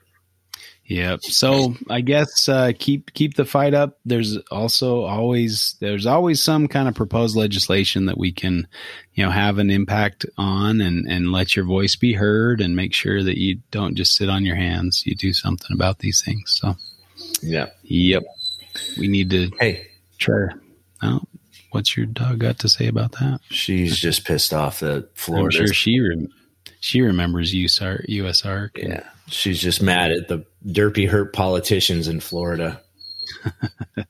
[0.87, 1.21] Yep.
[1.25, 3.99] So I guess uh, keep keep the fight up.
[4.07, 8.67] There's also always there's always some kind of proposed legislation that we can,
[9.13, 12.95] you know, have an impact on and and let your voice be heard and make
[12.95, 15.03] sure that you don't just sit on your hands.
[15.05, 16.59] You do something about these things.
[16.59, 16.75] So
[17.43, 17.67] Yeah.
[17.83, 18.23] yep,
[18.99, 20.49] we need to Hey, try.
[21.03, 21.21] Oh,
[21.71, 23.41] what's your dog got to say about that?
[23.51, 25.45] she's just pissed off that Florida.
[25.47, 26.29] I'm sure she rem-
[26.81, 32.81] she remembers USAR, and- yeah, she's just mad at the derpy hurt politicians in Florida.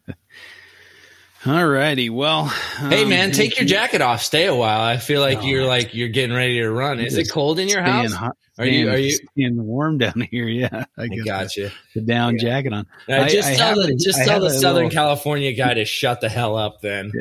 [1.47, 2.11] All righty.
[2.11, 4.23] Well, Hey um, man, take your jacket off.
[4.23, 4.81] Stay a while.
[4.81, 6.99] I feel like No, you're like you're getting ready to run.
[7.01, 8.13] Is it cold in your house?
[8.13, 10.49] hot- Are you- are you- staying warm down here?
[10.49, 11.71] Yeah, I I got you.
[11.95, 12.41] the down Yeah.
[12.43, 12.87] jacket on.
[13.09, 15.85] I- just I tell have the just I tell the Southern little- California guy to
[15.85, 16.81] shut the hell up.
[16.81, 17.13] Then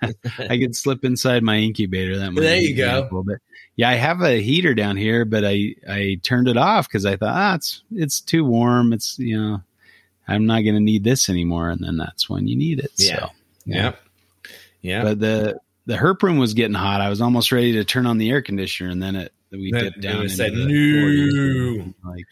[0.38, 2.18] I could slip inside my incubator.
[2.18, 3.24] That might There you go.
[3.26, 3.38] bit.
[3.76, 7.16] Yeah, I have a heater down here, but I I turned it off because I
[7.16, 8.92] thought ah, it's it's too warm.
[8.92, 9.62] It's you know
[10.28, 12.92] I'm not going to need this anymore, and then that's when you need it.
[12.96, 13.18] Yeah.
[13.20, 13.30] So
[13.66, 14.00] Yep.
[14.82, 15.02] Yeah.
[15.04, 17.00] But the the herp room was getting hot.
[17.00, 19.84] I was almost ready to turn on the air conditioner, and then it we Then
[19.84, 22.24] dipped down into said, the "No." 40s, like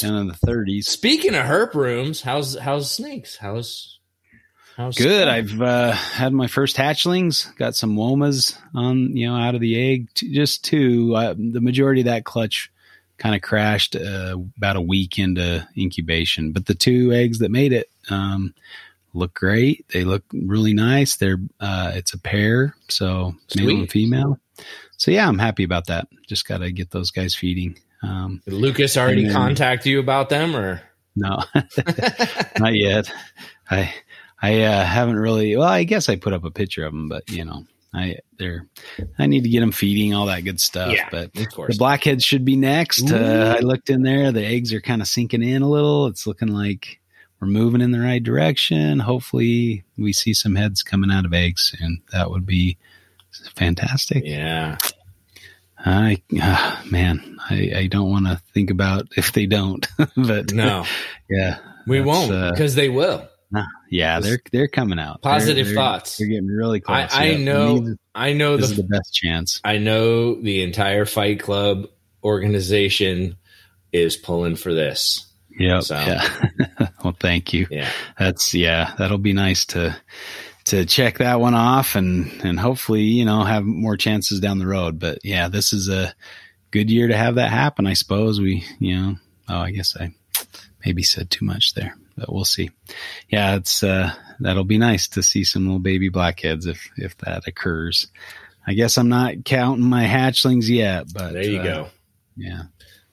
[0.00, 0.84] down in the 30s.
[0.84, 3.36] Speaking of herp rooms, how's how's snakes?
[3.36, 3.98] How's
[4.76, 5.28] how's Good.
[5.28, 7.54] I've uh, had my first hatchlings.
[7.56, 10.08] Got some womas on, you know, out of the egg.
[10.14, 11.14] Just two.
[11.14, 12.70] Uh, the majority of that clutch
[13.18, 17.72] kind of crashed uh, about a week into incubation, but the two eggs that made
[17.72, 18.54] it um,
[19.14, 19.86] look great.
[19.92, 21.16] They look really nice.
[21.16, 24.38] They're uh, it's a pair, so male and female.
[24.96, 26.08] So yeah, I'm happy about that.
[26.28, 27.78] Just got to get those guys feeding.
[28.02, 30.82] Um, Did Lucas already then- contact you about them or
[31.14, 31.42] no,
[32.58, 33.12] not yet.
[33.70, 33.92] I
[34.40, 35.56] I uh, haven't really.
[35.56, 38.66] Well, I guess I put up a picture of them, but you know, I they're
[39.18, 40.92] I need to get them feeding all that good stuff.
[40.92, 43.10] Yeah, but of the blackheads should be next.
[43.10, 46.06] Uh, I looked in there; the eggs are kind of sinking in a little.
[46.06, 47.00] It's looking like
[47.42, 49.00] we're moving in the right direction.
[49.00, 52.00] Hopefully, we see some heads coming out of eggs soon.
[52.12, 52.78] That would be
[53.54, 54.22] fantastic.
[54.24, 54.78] yeah.
[55.84, 59.84] I ah, man, I, I don't want to think about if they don't,
[60.16, 60.84] but No,
[61.28, 63.28] yeah, we won't uh, because they will.
[63.90, 65.22] yeah, they're they're coming out.
[65.22, 66.18] Positive They're- they're- thoughts.
[66.18, 67.18] They're getting really I, close.
[67.20, 67.36] I yeah.
[67.38, 69.60] know These- I know This the is the best chance.
[69.64, 71.86] I know the entire Fight Club
[72.22, 73.36] organization
[73.92, 75.26] is pulling for this.
[75.58, 75.80] Yeah.
[75.80, 76.88] So- Yeah.
[77.04, 77.66] well, thank you.
[77.70, 77.90] Yeah.
[78.18, 78.94] That's yeah.
[78.98, 79.96] That'll be nice to
[80.64, 84.66] to check that one off and and hopefully you know have more chances down the
[84.66, 84.98] road.
[84.98, 86.14] But yeah, this is a
[86.70, 87.86] good year to have that happen.
[87.86, 89.16] I suppose we you know.
[89.48, 90.14] Oh, I guess I
[90.84, 92.70] maybe said too much there, but we'll see.
[93.28, 97.46] Yeah, it's uh that'll be nice to see some little baby blackheads if if that
[97.46, 98.06] occurs.
[98.64, 101.88] I guess I'm not counting my hatchlings yet, but There you uh, go.
[102.36, 102.62] Yeah.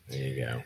[0.07, 0.61] There you go.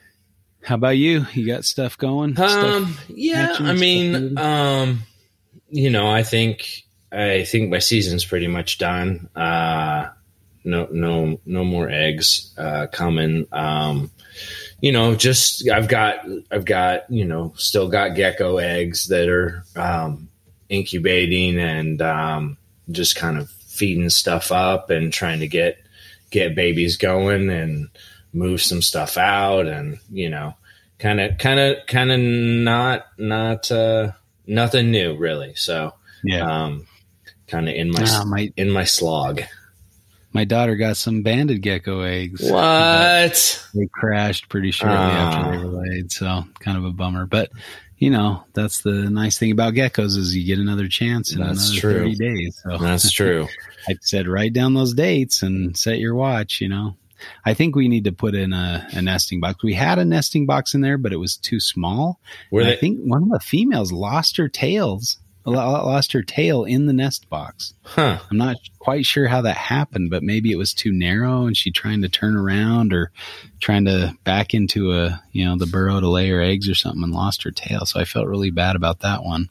[0.63, 1.25] How about you?
[1.33, 2.39] You got stuff going?
[2.39, 5.03] Um, stuff yeah, I mean, um,
[5.69, 9.29] you know, I think I think my season's pretty much done.
[9.35, 10.09] Uh,
[10.63, 13.47] no, no, no more eggs uh, coming.
[13.51, 14.09] Um,
[14.79, 19.63] you know, just I've got I've got you know still got gecko eggs that are
[19.75, 20.29] um,
[20.69, 22.57] incubating and um,
[22.91, 25.77] just kind of feeding stuff up and trying to get
[26.31, 27.89] get babies going and
[28.33, 30.55] move some stuff out and you know
[30.99, 34.11] kind of kind of kind of not not uh
[34.47, 35.93] nothing new really so
[36.23, 36.63] yeah.
[36.65, 36.87] um
[37.47, 39.41] kind of in my Ah, my in my slog
[40.35, 42.41] my daughter got some banded gecko eggs.
[42.49, 45.27] what They crashed pretty shortly Ah.
[45.29, 47.27] after they were laid, so kind of a bummer.
[47.27, 47.51] But
[47.99, 51.69] you know, that's the nice thing about geckos is you get another chance in That's
[51.69, 51.93] another true.
[51.99, 52.59] thirty days.
[52.63, 53.47] So that's true
[53.87, 56.61] I said write down those dates and set your watch.
[56.61, 56.97] You know,
[57.45, 59.63] I think we need to put in a, a nesting box.
[59.63, 62.19] We had a nesting box in there, but it was too small.
[62.51, 66.85] And they I think one of the females lost her tails, lost her tail in
[66.85, 67.73] the nest box.
[67.83, 71.55] huh I'm not quite sure how that happened, but maybe it was too narrow and
[71.55, 73.11] she trying to turn around or
[73.59, 77.03] trying to back into a, you know, the burrow to lay her eggs or something
[77.03, 77.85] and lost her tail.
[77.85, 79.49] So I felt really bad about that one.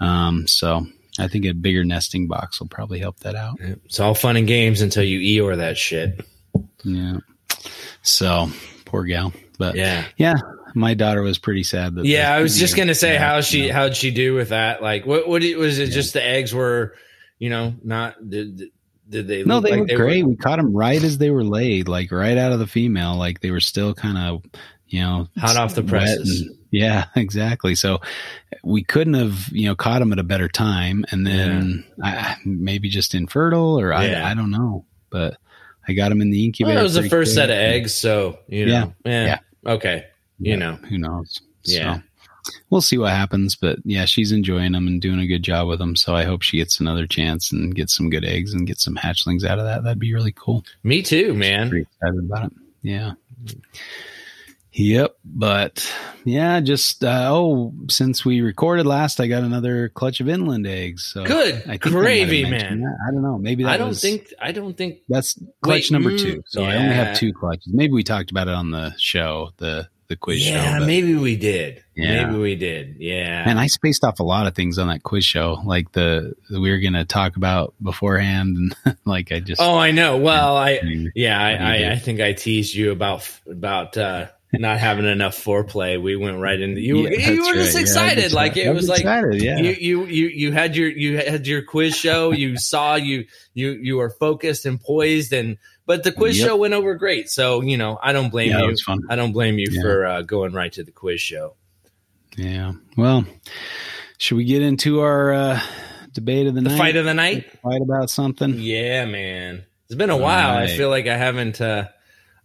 [0.00, 0.86] Um, so
[1.18, 3.58] I think a bigger nesting box will probably help that out.
[3.60, 6.20] it's all fun and games until you eeyore that shit
[6.86, 7.18] Yeah.
[8.02, 8.48] So
[8.84, 10.34] poor gal, but yeah yeah,
[10.74, 12.04] my daughter was pretty sad that.
[12.06, 13.72] yeah i was just gonna say Yeah, how she yeah.
[13.72, 16.94] how'd she do with that like what what was it just the eggs were
[17.38, 18.70] you know not did,
[19.08, 20.24] did they No, look they like were great.
[20.26, 23.14] we caught them right as they were laid, like right out of the female.
[23.16, 24.42] Like they were still kind of,
[24.88, 26.40] you know, Hot off the presses.
[26.42, 27.76] and- yeah, exactly.
[27.76, 28.00] So
[28.64, 32.88] we couldn't have, you know, caught them at a better time, and then I, maybe
[32.88, 34.26] just infertile, or Yeah.
[34.26, 34.84] I, I don't know.
[35.10, 35.36] But
[35.88, 36.74] I got them in the incubator.
[36.74, 40.04] Well, it was the first set of eggs, so you know, eh, yeah, okay,
[40.38, 41.40] you Yeah, know, who knows?
[41.64, 41.96] Yeah.
[41.96, 42.02] So
[42.70, 43.56] we'll see what happens.
[43.56, 45.96] But yeah, she's enjoying them and doing a good job with them.
[45.96, 48.96] So I hope she gets another chance and gets some good eggs and get some
[48.96, 49.84] hatchlings out of that.
[49.84, 50.64] That'd be really cool.
[50.82, 51.70] me too, man.
[51.70, 52.52] Pretty excited about it.
[52.82, 53.12] Yeah.
[54.78, 55.16] Yep.
[55.24, 55.92] But
[56.24, 61.10] yeah, just uh, oh, since we recorded last, I got another clutch of inland eggs.
[61.12, 62.80] So Good I think I might have gravy, man.
[62.82, 62.96] that.
[63.08, 63.38] I don't know.
[63.38, 66.42] Maybe that I don't was- think I don't think that's clutch Wait, number mm, two.
[66.46, 67.72] So I only have two clutches.
[67.72, 70.52] Maybe we talked about it on the show, the the quiz show.
[70.52, 71.82] yeah, maybe we did.
[71.96, 72.26] Yeah.
[72.26, 72.96] Maybe we did.
[73.00, 73.42] Yeah.
[73.44, 76.60] And I spaced off a lot of things on that quiz show, like the, the
[76.60, 80.18] we were going to talk about beforehand, and like I just oh, I know.
[80.18, 81.88] Well, I Anyway, yeah, What do you I.
[81.88, 86.00] I I think I teased you about about uh not having enough foreplay.
[86.00, 87.08] We went right into you.
[87.08, 87.82] Yeah, you were just right.
[87.82, 89.58] Excited, was like it was like excited, yeah.
[89.58, 93.72] you you you you had your you had your quiz show you saw you you
[93.72, 96.46] you were focused and poised and but the quiz Yep.
[96.48, 98.76] show went over great so you know i don't blame yeah, you
[99.10, 99.82] i don't blame you Yeah.
[99.82, 101.54] for uh, going right to the quiz show
[102.36, 102.72] Yeah.
[102.96, 103.24] Well,
[104.18, 105.60] should we get into our uh,
[106.12, 106.78] debate of the, the night?
[106.78, 108.54] fight of the night fight about something?
[108.58, 111.88] yeah man it's been a All while i feel like i haven't uh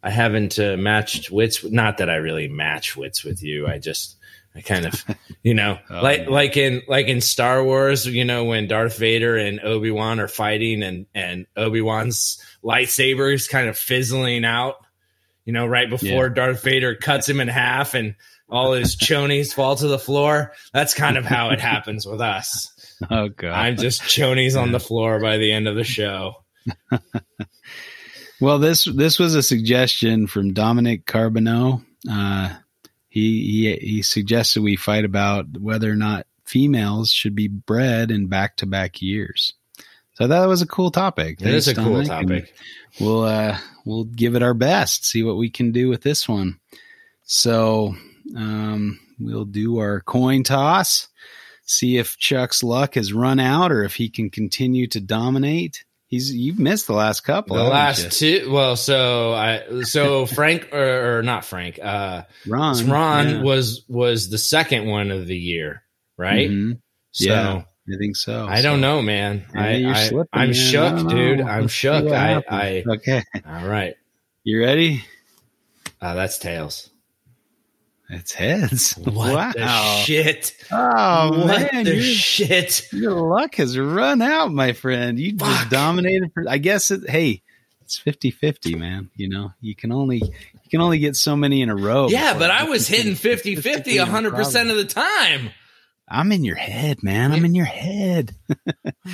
[0.03, 4.15] i haven't uh, matched wits not that i really match wits with you i just
[4.53, 5.05] I kind of,
[5.43, 6.29] you know, Oh, like man.
[6.29, 10.27] like in like in Star Wars, you know, when Darth Vader and Obi Wan are
[10.27, 14.75] fighting, and and Obi Wan's lightsaber is kind of fizzling out,
[15.45, 18.15] you know, right before Darth Vader cuts him in half, and
[18.49, 20.51] all his chonies fall to the floor.
[20.73, 22.97] That's kind of how it happens with us.
[23.09, 23.53] Oh god.
[23.53, 26.43] I'm just chonies on the floor by the end of the show.
[28.41, 31.83] Well, this this was a suggestion from Dominic Carbonneau.
[32.09, 32.55] Uh,
[33.07, 38.27] he he he suggested we fight about whether or not females should be bred in
[38.27, 39.53] back to back years.
[40.13, 41.39] So that was a cool topic.
[41.39, 42.09] It is a cool Dominic.
[42.09, 42.53] And topic.
[42.99, 45.05] We'll uh, we'll give it our best.
[45.05, 46.59] See what we can do with this one.
[47.23, 47.95] So
[48.35, 51.09] um, we'll do our coin toss.
[51.63, 55.85] See if Chuck's luck has run out or if he can continue to dominate.
[56.11, 57.55] He's you've missed the last couple.
[57.55, 58.41] The last you?
[58.41, 62.89] two, well, so I, so Frank or, or not Frank, uh, Ron.
[62.89, 63.41] Ron yeah.
[63.41, 65.83] was was the second one of the year,
[66.17, 66.49] right?
[66.49, 66.81] Mhm.
[67.11, 68.45] So Yeah, I think so.
[68.45, 69.45] I don't know, man.
[69.55, 70.53] Yeah, I, I slipping, I'm man.
[70.53, 71.39] Shook, dude.
[71.39, 71.47] know.
[71.47, 72.11] I'm Let's shook.
[72.11, 72.43] I.
[72.45, 73.23] I, okay.
[73.47, 73.95] all right.
[74.43, 75.05] You ready?
[76.01, 76.90] Uh, that's tails.
[78.11, 78.93] It's heads.
[78.97, 79.51] What wow.
[79.55, 80.55] the shit?
[80.69, 82.91] Oh what man, the your, shit?
[82.91, 85.17] your luck has run out, my friend.
[85.17, 85.47] You Fuck.
[85.47, 86.31] just dominated.
[86.33, 87.09] For, I guess it.
[87.09, 87.41] Hey,
[87.81, 89.09] it's 50-50, man.
[89.15, 92.09] You know, you can only you can only get so many in a row.
[92.09, 95.51] Yeah, but I was hitting to- 50 50 statistically 100% of the time.
[96.09, 97.31] I'm in your head, man.
[97.31, 98.35] I'm in your head.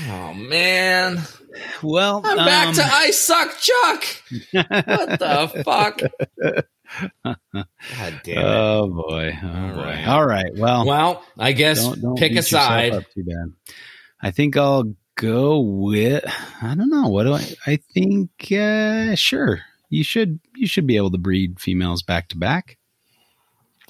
[0.10, 1.22] Oh, man.
[1.84, 4.06] Well, I'm back um, to I suck Chuck.
[4.52, 6.02] What the fuck?
[7.24, 8.38] God damn it.
[8.38, 9.38] Oh boy.
[9.44, 9.82] Oh All boy.
[9.84, 10.08] right.
[10.08, 10.56] All right.
[10.56, 13.06] Well, well, I guess don't, don't pick a side.
[13.14, 13.54] Too bad.
[14.22, 16.24] I think I'll go with.
[16.62, 17.10] I don't know.
[17.10, 17.56] What do I?
[17.66, 18.30] I think.
[18.52, 19.62] Uh, sure.
[19.90, 20.40] You should.
[20.56, 22.78] You should be able to breed females back to back.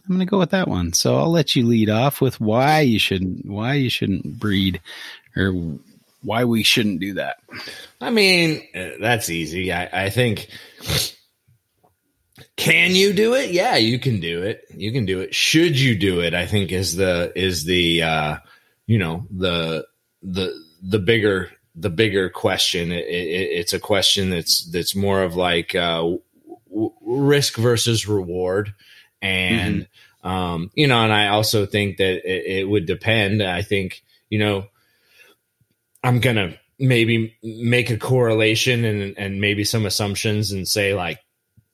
[0.04, 0.94] I'm going to go with that one.
[0.94, 3.46] So I'll let you lead off with why you shouldn't.
[3.46, 4.80] Why you shouldn't breed,
[5.36, 5.52] or
[6.24, 7.38] why we shouldn't do that.
[8.00, 9.72] I mean, uh, that's easy.
[9.74, 10.50] I, I think.
[12.56, 13.52] Can you do it?
[13.52, 14.66] Yeah, you can do it.
[14.70, 15.34] You can do it.
[15.34, 16.34] Should you do it?
[16.34, 18.38] I think is the is the uh,
[18.86, 19.88] you know the
[20.22, 22.92] the the bigger the bigger question.
[22.92, 26.02] It, it, it's a question that's that's more of like uh,
[26.70, 28.74] w- risk versus reward,
[29.22, 29.88] and
[30.24, 33.42] um, you know, and I also think that it, it would depend.
[33.42, 34.66] I think you know,
[36.04, 41.20] I'm gonna maybe make a correlation and and maybe some assumptions and say like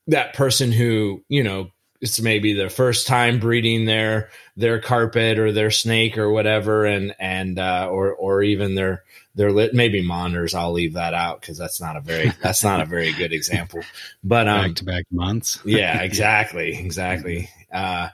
[0.08, 1.72] that person who you know
[2.04, 6.86] it's maybe their first time breeding their their carpet or their snake or whatever.
[6.86, 9.04] And and uh, or or even their
[9.36, 12.82] their lit maybe monitors I'll leave that out because that's not a very that's not
[12.82, 13.82] a very good example.
[14.22, 15.60] But um back to back months.
[15.66, 17.50] yeah exactly exactly.
[17.72, 18.10] Uh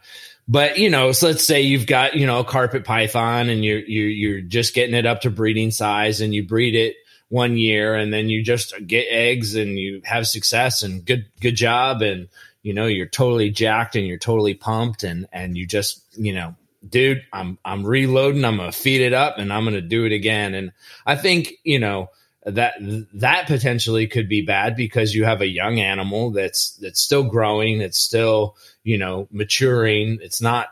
[0.48, 3.80] but you know so let's say you've got you know a carpet python and you're
[3.80, 6.96] you you're just getting it up to breeding size and you breed it
[7.30, 11.56] one year and then you just get eggs and you have success and good good
[11.56, 12.02] job.
[12.02, 12.28] And
[12.62, 16.56] you know you're totally jacked and you're totally pumped and and you just you know
[16.88, 18.44] dude i'm i'm reloading.
[18.44, 20.54] I'm gonna feed it up and i'm gonna do it again.
[20.54, 20.72] And
[21.06, 22.10] i think you know
[22.46, 22.76] that
[23.14, 27.82] that potentially could be bad because you have a young animal that's that's still growing
[27.82, 30.20] it's still you know maturing.
[30.22, 30.70] It's not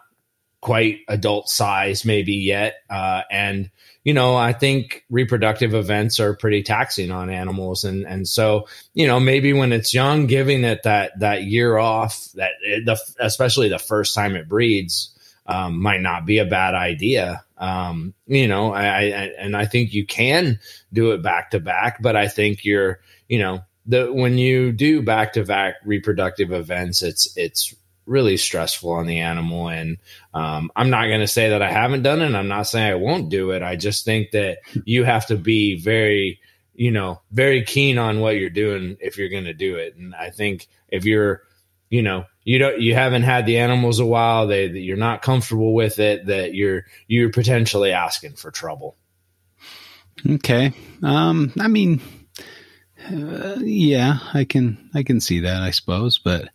[0.62, 2.76] quite adult size maybe yet.
[2.90, 3.70] Uh, and
[4.08, 7.84] you know i think reproductive events are pretty taxing on animals.
[7.84, 12.32] And and so you know maybe when it's young giving it that that year off
[12.36, 12.52] that
[12.86, 15.14] the especially the first time it breeds
[15.46, 17.44] um, might not be a bad idea.
[17.58, 20.60] Um, you know I, I and i think you can
[20.94, 25.02] do it back to back but i think you're you know the when you do
[25.02, 27.74] back to back reproductive events it's it's
[28.08, 29.70] really stressful on the animal.
[29.70, 29.98] And
[30.34, 32.96] um, i'm not going to say that i haven't done it i'm not saying i
[32.96, 33.62] won't do it.
[33.64, 36.40] I just think that you have to be very
[36.74, 39.96] you know very keen on what you're doing if you're going to do it.
[39.96, 41.42] And i think if you're
[41.90, 45.22] you know you don't you haven't had the animals a while they that you're not
[45.22, 48.96] comfortable with it that you're you're potentially asking for trouble.
[50.26, 50.74] Okay.
[51.04, 52.02] Um, I mean,
[53.12, 56.50] uh, yeah, I can, I can see that, I suppose, but,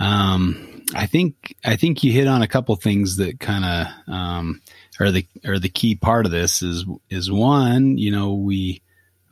[0.00, 4.60] um, I think, I think you hit on a couple things that kind of, um,
[5.00, 8.82] are the, are the key part of this is, is one, you know, we,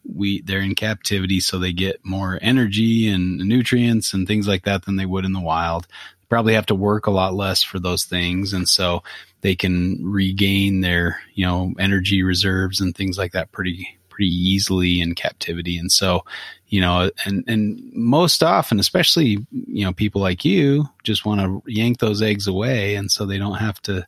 [0.04, 4.84] we, they're in captivity, so they get more energy and nutrients and things like that
[4.84, 5.86] than they would in the wild.
[6.28, 8.52] Probably have to work a lot less for those things.
[8.52, 9.02] And so,
[9.42, 15.00] they can regain their you know energy reserves and things like that pretty pretty easily
[15.00, 15.78] in captivity.
[15.78, 16.24] And so
[16.68, 21.62] you know and and most often especially you know people like you just want to
[21.66, 22.94] yank those eggs away.
[22.94, 24.06] And so they don't have to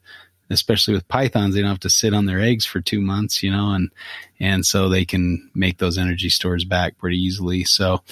[0.51, 3.51] especially with pythons they don't have to sit on their eggs for two months you
[3.51, 3.91] know and
[4.39, 7.65] and so they can make those energy stores back pretty easily.
[7.65, 8.03] So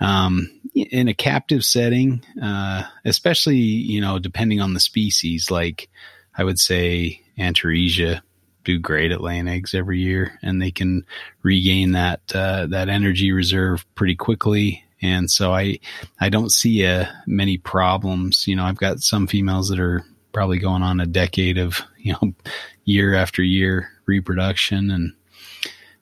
[0.00, 5.88] um, in a captive setting uh, especially you know depending on the species like
[6.36, 8.22] I would say Antaresia
[8.64, 11.04] do great at laying eggs every year, and they can
[11.42, 14.84] regain that uh, that energy reserve pretty quickly.
[15.02, 15.78] And so I
[16.20, 18.46] I don't see uh, many problems.
[18.46, 22.12] You know, I've got some females that are probably going on a decade of you
[22.14, 22.32] know
[22.84, 25.12] year after year reproduction, and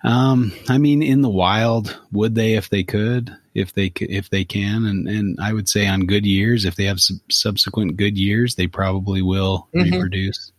[0.05, 3.37] um, I mean, in the wild, would they if they could?
[3.55, 6.85] If they if they can, and and I would say on good years, if they
[6.85, 9.93] have sub- subsequent good years, they probably will Mhm.
[9.93, 10.53] reproduce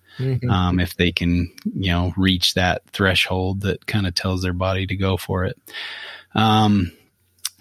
[0.50, 4.86] um, if they can, you know, reach that threshold that kind of tells their body
[4.88, 5.58] to go for it.
[6.36, 6.92] Um,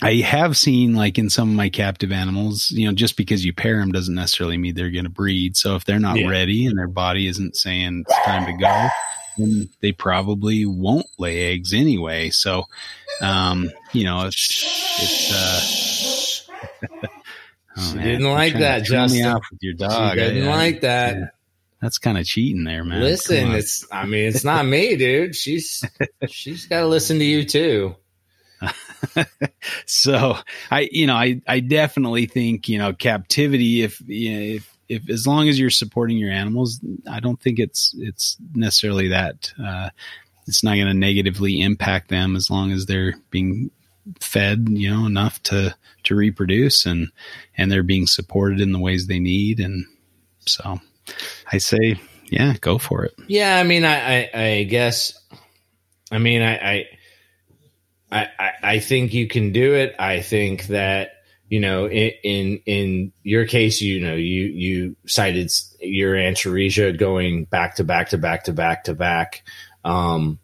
[0.01, 3.53] I have seen like in some of my captive animals, you know, just because you
[3.53, 5.57] pair them doesn't necessarily mean they're going to breed.
[5.57, 6.29] So if they're not Yeah.
[6.29, 8.89] ready and their body isn't saying it's time to go,
[9.39, 12.31] then they probably won't lay eggs anyway.
[12.31, 12.65] So,
[13.21, 14.63] um, you know, it's,
[15.01, 17.07] it's, uh,
[17.77, 19.27] oh, She man, didn't like that, throw me Justin.
[19.27, 20.13] off with your dog.
[20.15, 21.27] she didn't I- like that yeah.
[21.81, 23.01] That's kind of cheating there, man.
[23.03, 25.37] listen it's i mean it's not me dude.
[25.37, 25.85] She's
[26.29, 27.97] she's got to listen to you too.
[29.87, 30.37] So
[30.71, 35.11] I, you know, I, I definitely think, you know, captivity, if, you know, if, if,
[35.11, 39.91] as long as you're supporting your animals, I don't think it's, it's necessarily that, uh,
[40.47, 43.71] it's not going to negatively impact them as long as they're being
[44.21, 47.13] fed, you know, enough to to reproduce, and
[47.57, 49.85] and they're being supported in the ways they need, and
[50.41, 50.81] so
[51.51, 53.15] I say, yeah, go for it.
[53.27, 55.19] Yeah, I mean, I I, I guess,
[56.11, 56.87] I mean, I, I
[58.11, 59.95] I I think you can do it.
[59.99, 61.13] I think that
[61.49, 67.45] you know in, in in your case you know you you cited your Antaresia going
[67.45, 69.43] back to back to back to back to back
[69.85, 70.39] um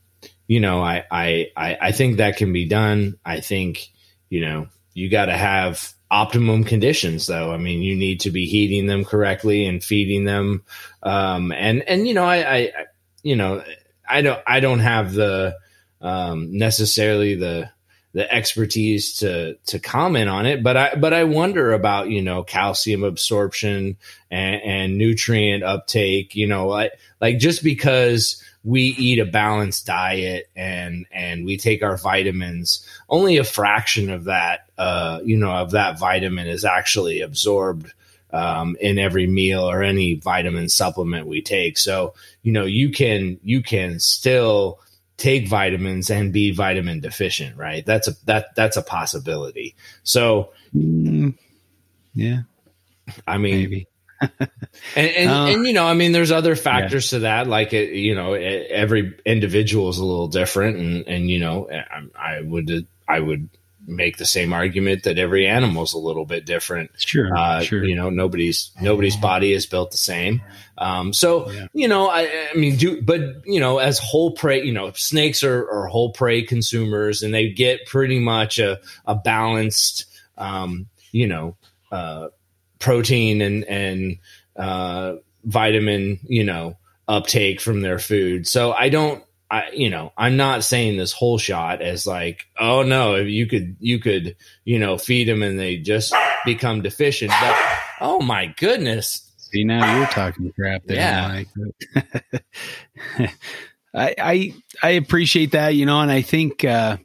[0.46, 3.90] you know I I I think that can be done I think
[4.29, 7.52] you know you got to have optimum conditions though.
[7.52, 10.62] I mean you need to be heating them correctly and feeding them.
[11.02, 12.72] Um and and you know i i
[13.22, 13.62] you know
[14.08, 15.56] i don't i don't have the
[16.00, 17.70] um necessarily the
[18.12, 22.44] the expertise to to comment on it but i but i wonder about you know
[22.44, 23.96] calcium absorption
[24.30, 30.48] and, and nutrient uptake you know like like just because we eat a balanced diet
[30.57, 35.70] and and we take our vitamins only a fraction of that uh you know of
[35.72, 37.92] that vitamin is actually absorbed
[38.33, 43.38] um, in every meal or any vitamin supplement we take so you know you can
[43.44, 44.81] you can still
[45.16, 47.85] take vitamins and be vitamin deficient, right?
[47.87, 49.74] That's a that that's a possibility.
[50.03, 51.35] So, mm,
[52.14, 52.40] yeah,
[53.27, 53.87] I mean, maybe.
[54.20, 54.31] And
[54.96, 57.18] and, uh, and, you know, I mean, there's other factors yeah.
[57.18, 57.46] to that.
[57.46, 62.37] Like, it, you know, every individual is a little different, and and you know, I,
[62.38, 63.48] I would I would
[63.87, 66.90] make the same argument that every animal's a little bit different.
[66.96, 67.85] Sure, uh, sure.
[67.85, 70.42] You know, nobody's nobody's body is built the same.
[70.79, 71.66] Um, so yeah.
[71.72, 75.42] you know, I, I, mean, do but you know, as whole prey, you know, snakes
[75.42, 80.07] are, are whole prey consumers, and they get pretty much a, a balanced,
[80.38, 81.57] um, you know,
[81.92, 82.29] uh,
[82.84, 84.18] protein and and
[84.56, 86.76] uh, vitamin, you know,
[87.08, 88.46] uptake from their food.
[88.46, 92.82] So I don't I, you know, I'm not saying this whole shot as like, oh
[92.82, 96.12] no, you could, you could, you know, feed them and they just
[96.44, 97.30] become deficient.
[97.30, 97.56] But
[98.00, 99.30] oh my goodness.
[99.36, 101.46] See, now you're talking crap there.
[101.96, 102.08] Yeah.
[103.94, 106.96] I, I, I appreciate that, you know, and I think, uh,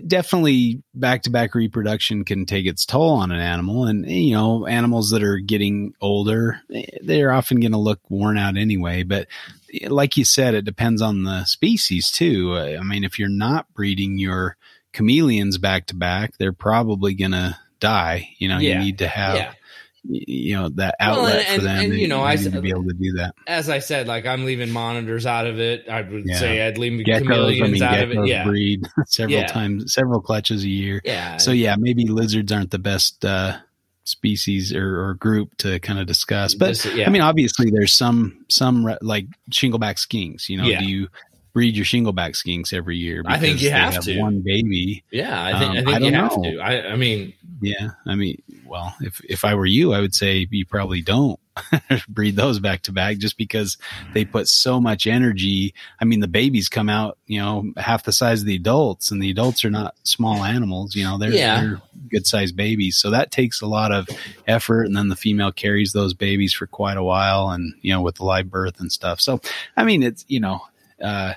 [0.00, 3.86] definitely back to back reproduction can take its toll on an animal.
[3.86, 8.38] And, you know, animals that are getting older, eh, they're often going to look worn
[8.38, 9.02] out anyway.
[9.02, 9.28] But
[9.72, 12.56] eh, like you said, it depends on the species too.
[12.56, 14.56] I mean, if you're not breeding your
[14.92, 18.30] chameleons back to back, they're probably going to die.
[18.38, 18.74] You know, yeah.
[18.74, 19.36] you need to have.
[19.36, 19.54] Yeah
[20.04, 21.76] you know that outlet well, and, for them.
[21.76, 23.34] And, and you know, I to be able to do that.
[23.46, 25.88] As I said, like I'm leaving monitors out of it.
[25.88, 26.38] I would yeah.
[26.38, 28.26] say I'd leave geckos, chameleons I mean, out of it.
[28.26, 29.46] Yeah, breed several yeah.
[29.46, 31.00] times, several clutches a year.
[31.04, 31.36] Yeah.
[31.36, 33.58] So yeah, maybe lizards aren't the best uh,
[34.04, 36.54] species or, or, group to kind of discuss.
[36.54, 37.06] But this, yeah.
[37.06, 40.48] I mean, obviously, there's some some re- like shingleback skinks.
[40.48, 41.08] You know, do you
[41.52, 43.22] breed your shingleback skinks every year?
[43.26, 44.18] I think you have, have, to.
[44.20, 45.04] One baby.
[45.10, 46.42] Yeah, I think um, I think I you have know.
[46.42, 46.58] to.
[46.58, 50.48] I, I mean, yeah, I mean, well, if if I were you, I would say
[50.50, 51.38] you probably don't
[52.08, 53.76] breed those back to back just because
[54.14, 55.74] they put so much energy.
[56.00, 59.22] I mean, the babies come out, you know, half the size of the adults, and
[59.22, 60.96] the adults are not small animals.
[60.96, 61.60] You know, they're, yeah.
[61.60, 64.08] they're good sized babies, so that takes a lot of
[64.48, 64.84] effort.
[64.84, 68.14] And then the female carries those babies for quite a while, and you know, with
[68.14, 69.20] the live birth and stuff.
[69.20, 69.42] So,
[69.76, 70.62] I mean, it's you know,
[71.04, 71.34] uh,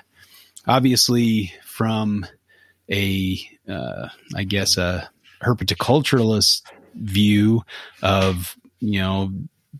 [0.66, 2.24] obviously from
[2.90, 5.10] a, uh, I guess a
[5.42, 6.62] herpetoculturalist
[6.96, 7.62] view
[8.02, 9.30] of you know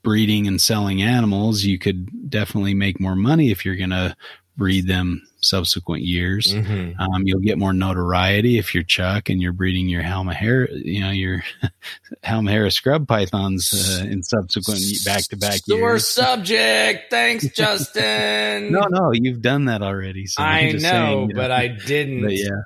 [0.03, 4.17] breeding and selling animals, you could definitely make more money if you're going to
[4.57, 6.53] breed them subsequent years.
[6.53, 7.01] Mm-hmm.
[7.01, 11.11] Um, you'll get more notoriety if you're Chuck and you're breeding your Halmahera, you know,
[11.11, 11.43] your
[12.25, 15.81] Halmahera scrub pythons uh, in subsequent back to back years.
[15.81, 17.11] Sore subject.
[17.11, 18.73] Thanks, Justin.
[18.73, 20.27] no, no, you've done that already.
[20.27, 22.23] So I know, saying, but know, I didn't.
[22.23, 22.63] But yeah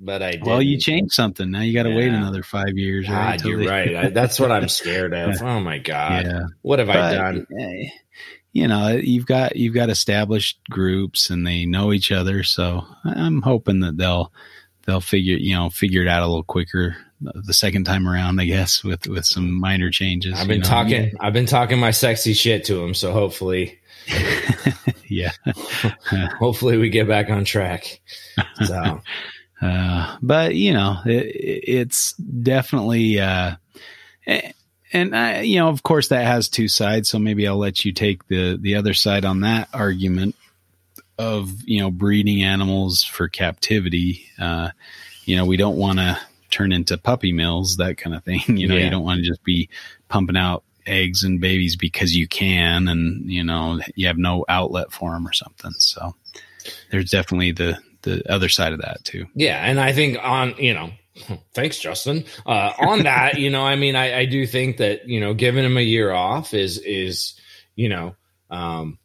[0.00, 0.44] but I did.
[0.44, 1.50] Well, you changed something.
[1.50, 1.96] Now you got to yeah.
[1.96, 3.06] wait another five years.
[3.06, 3.66] God, right, ah, you're they...
[3.66, 3.96] right.
[4.04, 5.42] I, that's what I'm scared of.
[5.42, 6.42] Oh my god, yeah.
[6.62, 7.46] what have but, I done?
[7.58, 7.88] Eh,
[8.52, 12.42] you know, you've got you've got established groups, and they know each other.
[12.42, 14.32] So I'm hoping that they'll
[14.86, 18.40] they'll figure you know figure it out a little quicker the second time around.
[18.40, 20.38] I guess with with some minor changes.
[20.38, 20.68] I've been you know?
[20.68, 21.04] talking.
[21.04, 21.18] Yeah.
[21.20, 22.94] I've been talking my sexy shit to him.
[22.94, 23.78] So hopefully.
[25.08, 25.32] yeah.
[26.38, 28.00] hopefully we get back on track.
[28.64, 29.02] So.
[29.60, 31.26] Uh, but you know, it,
[31.68, 33.56] it's definitely, uh,
[34.92, 37.08] and I, you know, of course that has two sides.
[37.08, 40.36] So maybe I'll let you take the, the other side on that argument
[41.18, 44.26] of, you know, breeding animals for captivity.
[44.38, 44.70] Uh,
[45.24, 46.18] you know, we don't want to
[46.50, 48.40] turn into puppy mills, that kind of thing.
[48.48, 48.84] You know, yeah.
[48.84, 49.68] you don't want to just be
[50.08, 54.92] pumping out eggs and babies because you can, and you know, you have no outlet
[54.92, 55.72] for them or something.
[55.72, 56.14] So
[56.90, 59.26] there's definitely the, the other side of that too.
[59.34, 60.90] Yeah, and I think on you know
[61.54, 62.24] Thanks, Justin.
[62.46, 65.64] Uh, on that, you know, I mean, I, I do think that you know, giving
[65.64, 67.34] him a year off is is
[67.74, 68.14] you know,
[68.50, 68.98] um,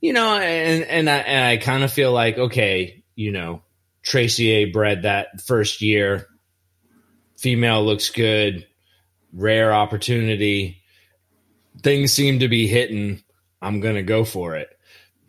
[0.00, 3.62] you know, and and I, and I kind of feel like okay, you know,
[4.04, 6.26] tracyae bred that first year,
[7.36, 8.66] female looks good,
[9.32, 10.82] rare opportunity,
[11.82, 13.22] things seem to be hitting.
[13.60, 14.68] I'm gonna go for it.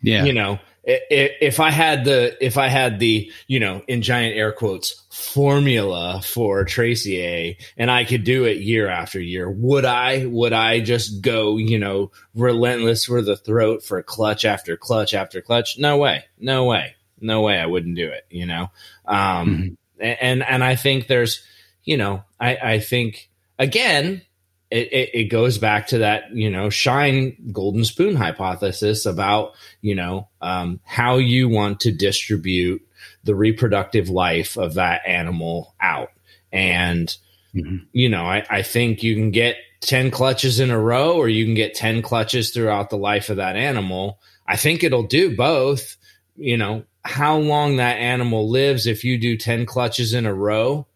[0.01, 4.37] Yeah, you know, if I had the if I had the you know in giant
[4.37, 10.25] air quotes formula for tracyae and I could do it year after year, would I
[10.25, 15.41] would I just go you know relentless for the throat for clutch after clutch after
[15.41, 15.77] clutch?
[15.77, 17.59] No way, no way, no way.
[17.59, 18.25] I wouldn't do it.
[18.29, 18.71] You know,
[19.05, 20.13] um, mm-hmm.
[20.21, 21.43] and and I think there's
[21.83, 23.29] you know I I think
[23.59, 24.21] again
[24.69, 29.95] it, it, it, goes back to that, you know, shine golden spoon hypothesis about, you
[29.95, 32.81] know, um, how you want to distribute
[33.23, 36.09] the reproductive life of that animal out.
[36.51, 37.07] And,
[37.55, 37.77] mm-hmm.
[37.93, 41.45] you know, I, I think you can get 10 clutches in a row or you
[41.45, 44.19] can get 10 clutches throughout the life of that animal.
[44.45, 45.97] I think it'll do both.
[46.35, 50.86] You know, how long that animal lives if you do 10 clutches in a row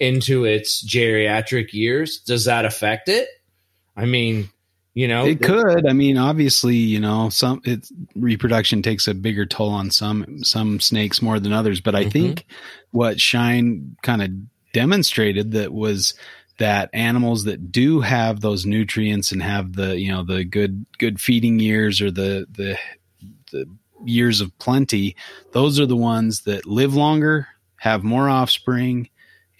[0.00, 3.28] into its geriatric years, does that affect it?
[3.96, 4.48] I mean,
[4.94, 5.86] you know, it could.
[5.86, 10.80] I mean, obviously, you know, some it reproduction takes a bigger toll on some some
[10.80, 11.80] snakes more than others.
[11.80, 12.10] But I mm-hmm.
[12.10, 12.46] think
[12.90, 14.30] what Shine kind of
[14.72, 16.14] demonstrated that was
[16.58, 21.20] that animals that do have those nutrients and have the you know the good good
[21.20, 22.76] feeding years or the the
[23.52, 23.66] the
[24.04, 25.14] years of plenty,
[25.52, 27.46] those are the ones that live longer,
[27.76, 29.08] have more offspring,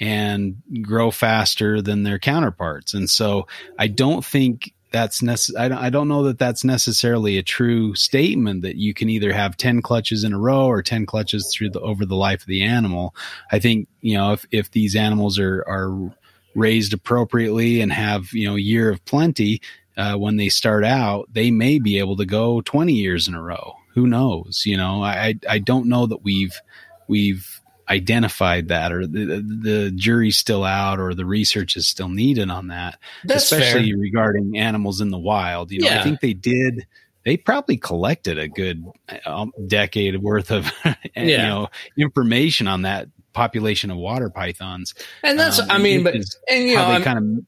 [0.01, 2.95] and grow faster than their counterparts.
[2.95, 3.47] And so
[3.79, 7.95] I don't think that's necess- I don't, I don't know that that's necessarily a true
[7.95, 11.71] statement that you can either have 10 clutches in a row or 10 clutches through
[11.71, 13.15] the over the life of the animal.
[13.53, 16.13] I think, you know, if if these animals are are
[16.55, 19.61] raised appropriately and have, you know, year of plenty
[19.97, 23.43] uh, when they start out, they may be able to go 20 years in a
[23.43, 23.77] row.
[23.95, 24.65] Who knows?
[24.65, 26.61] You know, I I don't know that we've
[27.07, 27.60] we've
[27.91, 32.69] identified that or the, the jury's still out or the research is still needed on
[32.69, 33.99] that That's especially fair.
[33.99, 36.01] regarding animals in the wild you know yeah.
[36.01, 36.87] i think they did
[37.25, 38.85] they probably collected a good
[39.27, 40.95] um, decade worth of yeah.
[41.15, 41.69] you know
[41.99, 46.77] information on that population of water pythons and that's um, i mean but and you
[46.77, 47.45] know they I'm, kind of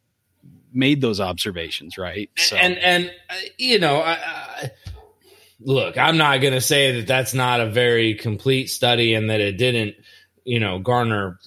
[0.72, 2.56] made those observations right so.
[2.56, 4.70] and and uh, you know I, I,
[5.60, 9.40] look i'm not going to say that that's not a very complete study and that
[9.40, 9.94] it didn't
[10.44, 11.38] you know, garner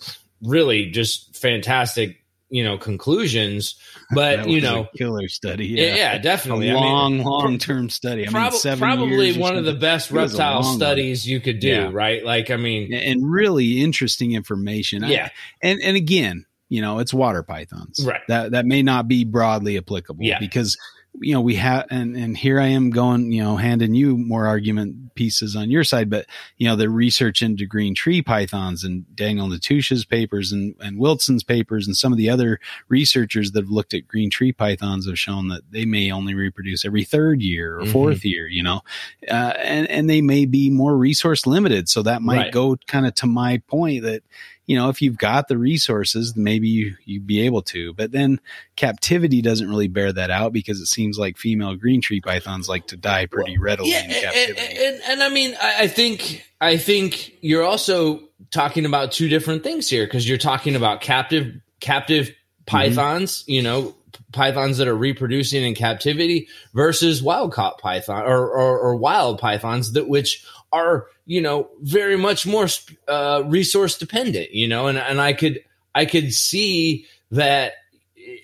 [0.41, 2.18] really just fantastic,
[2.50, 3.76] you know, conclusions.
[4.14, 8.28] But you know, killer study, yeah, yeah definitely, a long, I mean, long term study.
[8.28, 11.32] I prob- mean, seven probably one of the best reptile studies one.
[11.32, 11.89] you could do, yeah.
[11.91, 12.24] right?
[12.24, 15.04] Like, I mean, and really interesting information.
[15.06, 15.30] Yeah,
[15.64, 18.22] I, and and again, you know, it's water pythons, right?
[18.28, 20.39] That that may not be broadly applicable, yeah.
[20.39, 20.78] because
[21.22, 24.47] you know, we have, and, and here I am going, you know, handing you more
[24.47, 26.26] argument pieces on your side, but,
[26.57, 31.43] you know, the research into green tree pythons and Daniel Natusch's papers and, and Wilson's
[31.43, 32.59] papers and some of the other
[32.89, 36.86] researchers that have looked at green tree pythons have shown that they may only reproduce
[36.86, 38.28] every third year or 4th mm-hmm.
[38.28, 38.82] year, you know,
[39.30, 41.89] uh, and, and they may be more resource limited.
[41.89, 42.51] So that might right.
[42.51, 44.24] go kind of to my point that,
[44.66, 47.93] you know, if you've got the resources, maybe you, you'd be able to.
[47.93, 48.39] But then
[48.76, 52.88] captivity doesn't really bear that out because it seems like female green tree pythons like
[52.88, 54.59] to die pretty well, readily yeah, in captivity.
[54.59, 59.30] And, and, and I mean, I, I think I think you're also talking about two
[59.30, 62.66] different things here because you're talking about captive captive mm-hmm.
[62.66, 63.51] pythons, mm-hmm.
[63.51, 63.95] you know,
[64.32, 69.93] pythons that are reproducing in captivity versus wild caught python or, or, or wild pythons
[69.93, 70.45] that which
[70.76, 72.68] are you know very much more
[73.08, 75.64] uh, resource dependent you know and and I could
[75.94, 77.74] I could see that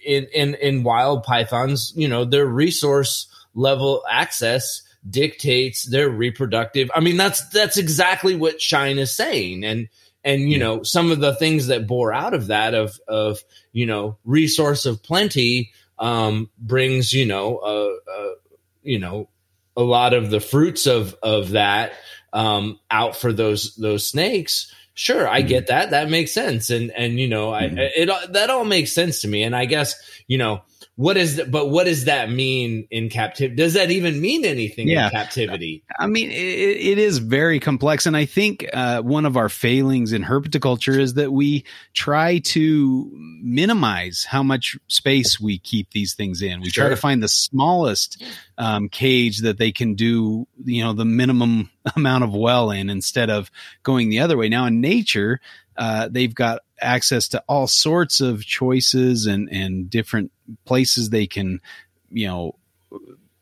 [0.05, 6.99] in in in wild pythons you know their resource level access dictates their reproductive I
[6.99, 9.63] mean that's that's exactly what Shine is saying.
[9.63, 9.89] And
[10.23, 13.85] and you know some of the things that bore out of that of of you
[13.85, 18.33] know resource of plenty um brings you know uh, uh
[18.83, 19.29] you know
[19.75, 21.93] a lot of the fruits of of that
[22.33, 25.47] um, out for those those snakes, sure, I mm-hmm.
[25.47, 25.91] get that.
[25.91, 27.79] That makes sense, and and you know, mm-hmm.
[27.79, 29.43] I it that all makes sense to me.
[29.43, 29.95] And I guess
[30.27, 30.61] you know
[30.95, 33.55] what is that, but what does that mean in captivity?
[33.55, 35.05] Does that even mean anything yeah.
[35.05, 35.83] in captivity?
[35.97, 38.05] I mean, it, it is very complex.
[38.05, 41.63] And I think uh, one of our failings in herpetoculture is that we
[41.93, 43.09] try to
[43.41, 46.59] minimize how much space we keep these things in.
[46.59, 46.83] We sure.
[46.83, 48.21] try to find the smallest
[48.57, 53.29] um, cage that they can do, you know, the minimum amount of well in instead
[53.29, 53.49] of
[53.83, 54.49] going the other way.
[54.49, 55.39] Now in nature,
[55.77, 60.31] uh, they've got access to all sorts of choices and and different
[60.65, 61.61] places they can,
[62.09, 62.55] you know,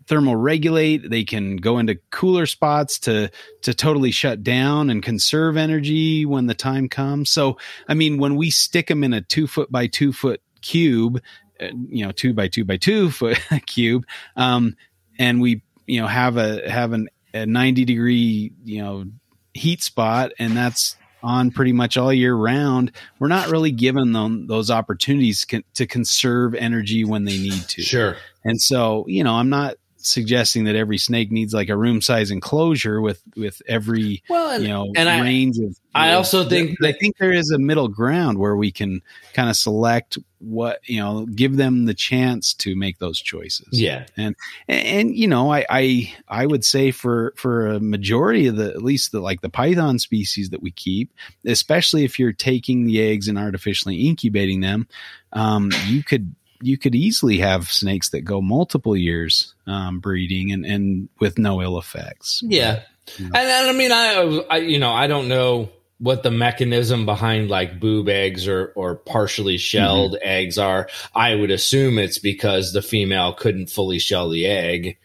[0.09, 3.29] thermal regulate They can go into cooler spots to
[3.61, 7.29] to totally shut down and conserve energy when the time comes.
[7.29, 11.21] So, I mean, when we stick them in a two foot by two foot cube,
[11.61, 13.37] uh, you know, two by two by two foot
[13.67, 14.75] cube, um,
[15.19, 19.05] and we you know have a have an, a ninety degree you know
[19.53, 24.47] heat spot, and that's on pretty much all year round, we're not really given them
[24.47, 27.81] those opportunities con- to conserve energy when they need to.
[27.81, 28.15] Sure.
[28.43, 32.31] And so, you know, I'm not suggesting that every snake needs like a room size
[32.31, 35.79] enclosure with with every well, and, you know and range I, of.
[35.93, 39.01] I also think I think there is a middle ground where we can
[39.33, 43.67] kind of select what you know, give them the chance to make those choices.
[43.71, 44.35] Yeah, and
[44.67, 48.81] and you know, I I I would say for for a majority of the at
[48.81, 51.13] least the like the python species that we keep,
[51.45, 54.87] especially if you're taking the eggs and artificially incubating them,
[55.33, 60.65] um, you could you could easily have snakes that go multiple years um, breeding and,
[60.65, 62.41] and with no ill effects.
[62.45, 62.81] Yeah.
[63.05, 63.39] But, you know.
[63.39, 67.49] and, and, I mean, I, I, you know, I don't know what the mechanism behind
[67.49, 70.27] like boob eggs or, or partially shelled mm-hmm.
[70.27, 70.89] eggs are.
[71.13, 74.97] I would assume it's because the female couldn't fully shell the egg.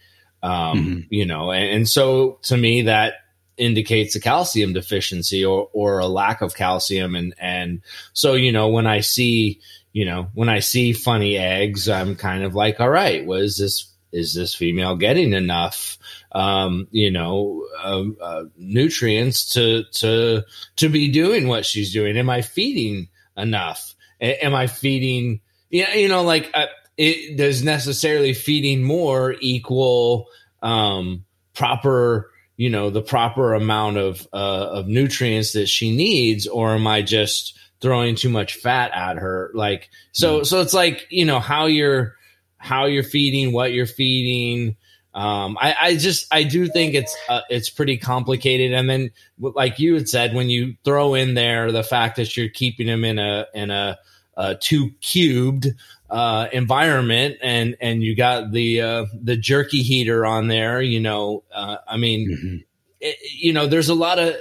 [0.43, 1.01] Um, mm-hmm.
[1.09, 3.15] you know, and, and so to me that
[3.57, 7.15] indicates a calcium deficiency or, or a lack of calcium.
[7.15, 7.81] And, and
[8.13, 9.61] so, you know, when I see,
[9.95, 13.91] you know, when I see funny eggs, I'm kind of like, all right, was this
[14.13, 15.99] is this female getting enough,
[16.33, 20.43] um, you know, uh, uh, nutrients to to
[20.77, 22.19] to be doing what she's doing?
[22.19, 23.95] Am I feeding enough?
[24.21, 25.41] A- am I feeding?
[25.71, 26.67] Yeah, you know, like uh,
[26.97, 30.27] it does necessarily feeding more equal
[30.61, 31.25] um,
[31.55, 36.89] proper you know the proper amount of uh, of nutrients that she needs, or am
[36.89, 39.51] I just throwing too much fat at her.
[39.53, 40.47] Like so mm.
[40.47, 42.17] so it's like, you know, how you're
[42.57, 44.77] how you're feeding, what you're feeding.
[45.13, 48.73] Um, I, I just I do think it's uh, it's pretty complicated.
[48.73, 52.49] And then, like you had said, when you throw in there the fact that you're
[52.49, 53.99] keeping them in a in a,
[54.39, 55.69] a two cubed
[56.09, 61.45] uh, environment, and and you got the uh, the jerky heater on there, you know,
[61.55, 62.57] uh, I mean, mm-hmm.
[63.01, 64.35] it, you know, there's a lot of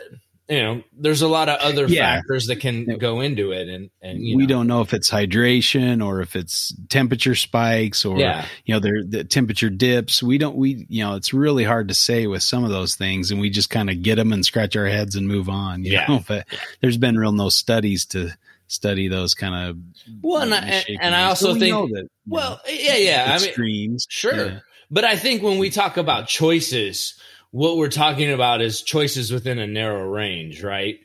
[0.50, 2.16] you know, there's a lot of other yeah.
[2.16, 4.46] factors that can go into it, and and we know.
[4.46, 8.46] don't know if it's hydration or if it's temperature spikes or yeah.
[8.66, 10.22] you know, the temperature dips.
[10.22, 13.32] We don't, we you know, it's really hard to say with some of those things,
[13.32, 15.86] and we just kind of get them and scratch our heads and move on.
[15.86, 16.24] yeah, know?
[16.28, 16.46] but
[16.82, 18.32] there's been real no studies to
[18.68, 19.78] study those kind of
[20.22, 24.28] well, and, I, and I also so think that, well, know, yeah, yeah, extremes, I
[24.28, 24.60] mean, sure, yeah.
[24.92, 27.18] but I think when we talk about choices
[27.54, 31.00] what we're talking about is choices within a narrow range, right?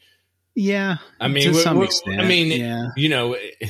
[0.55, 0.97] Yeah.
[1.21, 2.23] I mean, to some extent.
[2.23, 2.89] I mean, yeah.
[2.97, 3.37] you know,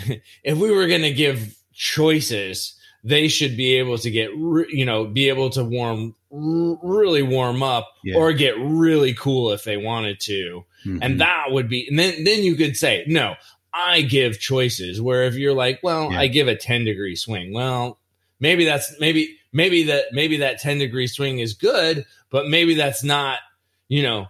[0.45, 5.07] if we were going to give choices, they should be able to get, you know,
[5.07, 8.15] be able to warm, really warm up yeah.
[8.17, 10.65] or get really cool if they wanted to.
[10.87, 10.99] Mm-hmm.
[11.03, 13.35] And that would be, and then, then you could say, no,
[13.75, 15.03] I give choices.
[15.03, 16.21] Where if you're like, well, yeah.
[16.21, 17.53] I give a 10 degree swing.
[17.53, 17.99] Well,
[18.39, 23.05] maybe that's, maybe, maybe that, maybe that 10 degree swing is good, but maybe that's
[23.05, 23.39] not,
[23.89, 24.29] you know,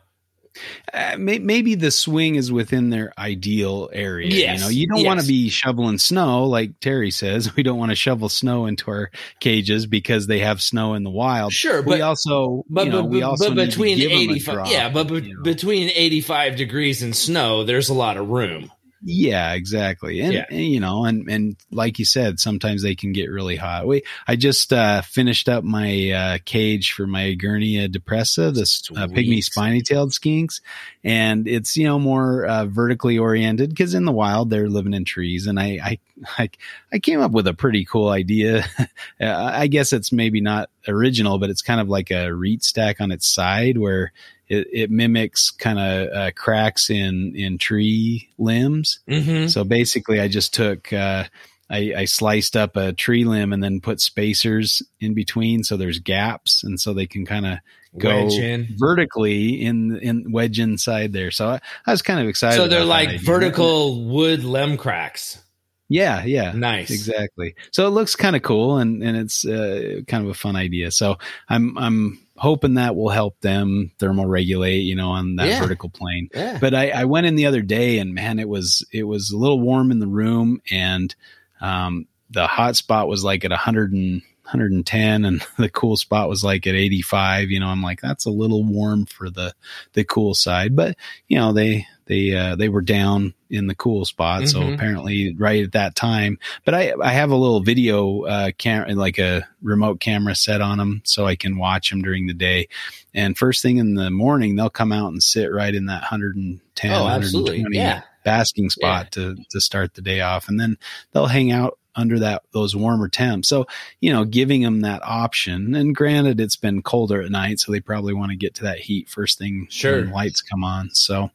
[0.93, 4.29] uh, may, maybe the swing is within their ideal area.
[4.29, 4.59] Yes.
[4.59, 5.07] You know, you don't yes.
[5.07, 7.49] want to be shoveling snow, like Terry says.
[7.59, 9.11] We don't want to shovel snow into our
[9.41, 11.53] cages because they have snow in the wild.
[11.53, 14.89] Sure, but we also, but, you know, but, we also but between eighty five, yeah,
[14.89, 15.43] but you know.
[15.43, 18.71] between eighty five degrees and snow, there's a lot of room.
[19.03, 20.21] Yeah, exactly.
[20.21, 20.47] And, yeah.
[20.51, 23.87] and, you know, and and like you said, sometimes they can get really hot.
[23.87, 29.07] We I just uh, finished up my uh, cage for my Egernia depressa, this uh,
[29.07, 30.61] pygmy spiny-tailed skinks,
[31.05, 35.05] and it's you know more uh, vertically oriented because in the wild they're living in
[35.05, 35.99] trees, and I I
[36.39, 36.51] I,
[36.93, 38.65] I came up with a pretty cool idea.
[39.21, 43.13] I guess it's maybe not original, but it's kind of like a reed stack on
[43.13, 44.13] its side where
[44.49, 49.01] it, it mimics kind of uh, cracks in in tree limbs.
[49.09, 49.49] Mm-hmm.
[49.49, 51.25] So basically, I just took uh,
[51.71, 55.99] I, I, sliced up a tree limb and then put spacers in between, so there's
[55.99, 57.59] gaps, and so they can kind of
[57.99, 58.69] go in.
[58.77, 61.31] vertically in in wedge inside there.
[61.31, 62.57] So I, I was kind of excited.
[62.57, 65.43] So they're like vertical wood limb cracks.
[65.91, 66.53] Yeah, yeah.
[66.53, 66.91] Nice.
[66.91, 67.55] Exactly.
[67.73, 70.91] So it looks kind of cool and and it's uh, kind of a fun idea.
[70.91, 71.17] So
[71.49, 75.61] I'm I'm hoping that will help them thermal regulate, you know, on that yeah.
[75.61, 76.29] vertical plane.
[76.35, 76.59] Yeah.
[76.61, 79.37] But I, I went in the other day and man, it was it was a
[79.37, 81.15] little warm in the room and
[81.61, 86.43] um, the hot spot was like at 100 and 110 and the cool spot was
[86.43, 89.55] like at 85 you know i'm like that's a little warm for the
[89.93, 94.05] the cool side but you know they they uh, they were down in the cool
[94.05, 94.49] spot.
[94.49, 94.75] So Mhm.
[94.75, 96.39] apparently, right at that time.
[96.65, 100.79] But I I have a little video uh, camera, like a remote camera set on
[100.79, 102.69] them, so I can watch them during the day.
[103.15, 106.91] And first thing in the morning, they'll come out and sit right in that 110,
[106.93, 107.63] Oh, absolutely.
[107.63, 108.03] 120 Yeah.
[108.25, 110.77] basking spot to to start the day off, and then
[111.13, 113.49] they'll hang out under that those warmer temps.
[113.49, 113.67] So
[114.01, 115.75] you know, giving them that option.
[115.75, 118.79] And granted, it's been colder at night, so they probably want to get to that
[118.79, 120.01] heat first thing Sure.
[120.01, 120.91] when lights come on.
[120.95, 121.31] So,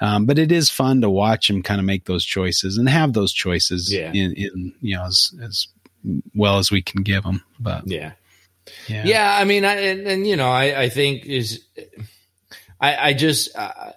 [0.00, 3.12] um, but it is fun to watch them kind of make those choices and have
[3.12, 4.10] those choices Yeah.
[4.12, 5.68] in, in you know as as
[6.34, 7.44] well as we can give them.
[7.60, 8.12] But Yeah.
[8.88, 11.64] yeah, Yeah, I mean, I, and, and you know, I, I think is,
[12.80, 13.92] I, I just, uh,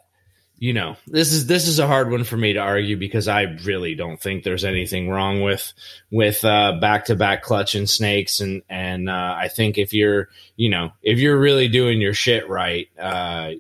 [0.62, 3.42] you know, this is this is a hard one for me to argue because I
[3.64, 5.74] really don't think there's anything wrong with
[6.12, 10.70] with back to back clutch and snakes, and and uh, I think if you're, you
[10.70, 13.54] know, if you're really doing your shit right, uh,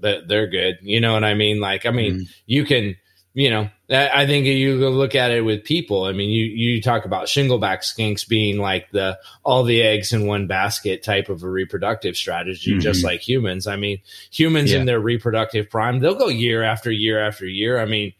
[0.00, 0.80] that they're good.
[0.82, 1.60] You know what I mean?
[1.60, 2.96] Like, I mean, you can,
[3.32, 6.04] you know, I I think you look at it with people.
[6.04, 10.26] I mean, you you talk about shingleback skinks being like the all the eggs in
[10.26, 12.80] one basket type of a reproductive strategy, Mhm.
[12.80, 13.66] just like humans.
[13.66, 13.98] I mean,
[14.30, 14.80] humans Yeah.
[14.80, 17.80] in their reproductive prime, they'll go year after year after year.
[17.80, 18.12] I mean,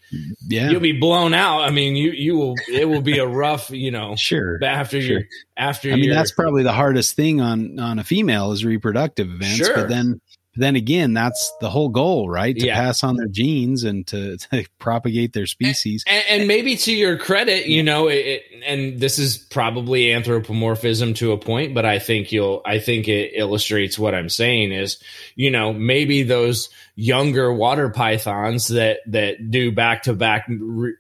[0.49, 1.61] yeah, you'll be blown out.
[1.62, 2.55] I mean, you you will.
[2.73, 4.59] It will be a rough, you know, sure.
[4.64, 5.11] after Sure.
[5.19, 5.23] your
[5.57, 5.93] after.
[5.93, 9.57] I mean, that's probably the hardest thing on on a female is reproductive events.
[9.57, 9.75] Sure.
[9.75, 10.21] But then
[10.59, 12.57] then again, that's the whole goal, right?
[12.57, 12.75] To Yeah.
[12.75, 16.05] pass on their genes and to, to propagate their species.
[16.07, 21.15] and, and maybe to your credit, you know, it, it, and this is probably anthropomorphism
[21.15, 24.99] to a point, but I think you'll, I think it illustrates what I'm saying is,
[25.37, 26.69] you know, maybe those
[27.01, 30.49] younger water pythons that that do back to back,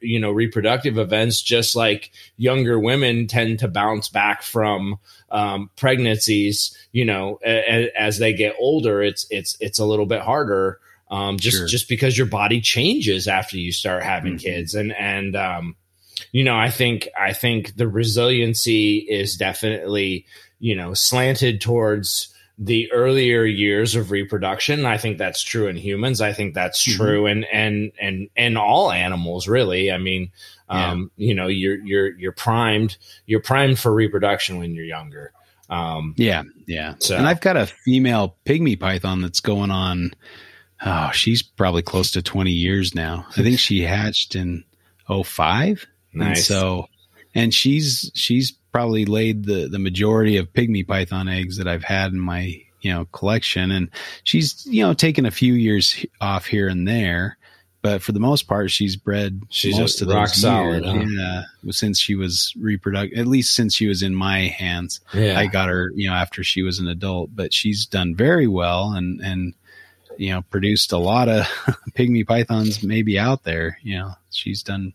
[0.00, 4.98] you know, reproductive events, just like younger women tend to bounce back from
[5.30, 7.50] um, pregnancies, you know, a,
[7.86, 11.66] a, as they get older, it's it's it's a little bit harder um, just Sure.
[11.66, 14.40] just because your body changes after you start having Mhm.
[14.42, 15.76] kids and and um,
[16.32, 20.26] you know i think i think the resiliency is definitely
[20.58, 26.20] you know slanted towards the earlier years of reproduction i think that's true in humans
[26.20, 26.96] i think that's Mhm.
[26.96, 30.30] true and and and and all animals really i mean
[30.68, 32.96] um you know you're you're you're primed
[33.26, 35.32] you're primed for reproduction when you're younger
[35.70, 36.94] um Yeah, yeah.
[36.98, 40.12] So- And I've got a female pygmy python that's going on.
[40.84, 43.26] Oh, she's probably close to 20 years now.
[43.36, 44.64] I think she hatched in
[45.06, 45.86] 05.
[46.14, 46.88] And nice so,
[47.34, 52.12] and she's, she's probably laid the, the majority of pygmy python eggs that I've had
[52.12, 53.72] in my, you know, collection.
[53.72, 53.90] And
[54.22, 57.38] she's, you know, taken a few years off here and there.
[57.82, 60.96] But for the most part, she's bred She's most of those rock solid, years.
[60.96, 61.42] huh?
[61.64, 65.00] Yeah, since she was reproductive, at least since she was in my hands.
[65.12, 68.46] yeah I got her, you know, after she was an adult, but she's done very
[68.46, 69.54] well and, and,
[70.16, 71.42] you know, produced a lot of
[71.96, 74.92] pygmy pythons maybe out there, you know, she's done,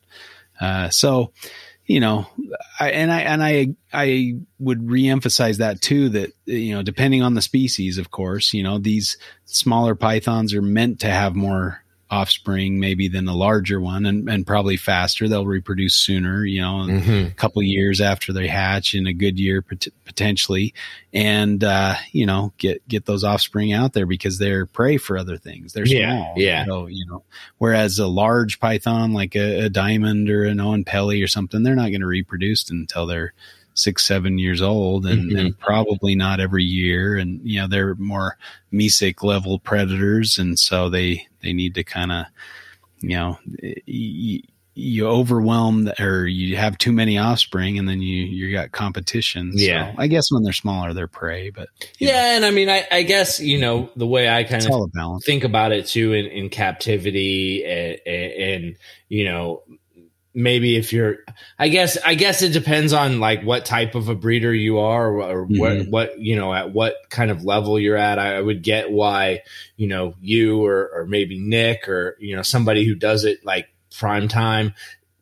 [0.61, 1.33] uh, so,
[1.93, 2.25] you know,
[2.79, 7.35] I, and I, and I, I would reemphasize that too, that, you know, depending on
[7.35, 9.15] the species, of course, you know, these
[9.45, 11.82] smaller pythons are meant to have more
[12.13, 15.27] offspring maybe than the larger one and, and probably faster.
[15.27, 17.27] They'll reproduce sooner, you know, Mhm.
[17.31, 20.73] a couple years after they hatch in a good year pot- potentially
[21.11, 25.37] and uh you know get get those offspring out there because they're prey for other
[25.37, 26.65] things they're Yeah, small yeah.
[26.65, 27.23] so you know
[27.57, 31.89] whereas a large python like a, a diamond or an Oenpelli or something they're not
[31.89, 33.33] going to reproduce until they're
[33.75, 35.39] six seven years old and, Mhm.
[35.39, 37.17] and probably not every year.
[37.17, 38.37] And you know they're more
[38.71, 40.37] mesic level predators.
[40.37, 42.25] And so they they need to kind of
[43.01, 43.37] you know
[43.87, 44.41] y-
[44.75, 49.55] you overwhelm the, or you have too many offspring and then you you got competition.
[49.55, 49.93] So Yeah.
[49.99, 51.69] i guess when they're smaller they're prey but
[51.99, 54.65] you know, yeah and i mean I, I guess you know the way i kind
[54.65, 58.75] of all a balance think about it too in, in captivity and, and
[59.09, 59.61] you know
[60.35, 61.17] maybe if you're
[61.59, 65.09] i guess i guess it depends on like what type of a breeder you are
[65.09, 68.41] or, or what what you know at what kind of level you're at I, I
[68.41, 69.41] would get why
[69.77, 73.67] you know you or or maybe nick or you know somebody who does it like
[73.95, 74.73] prime time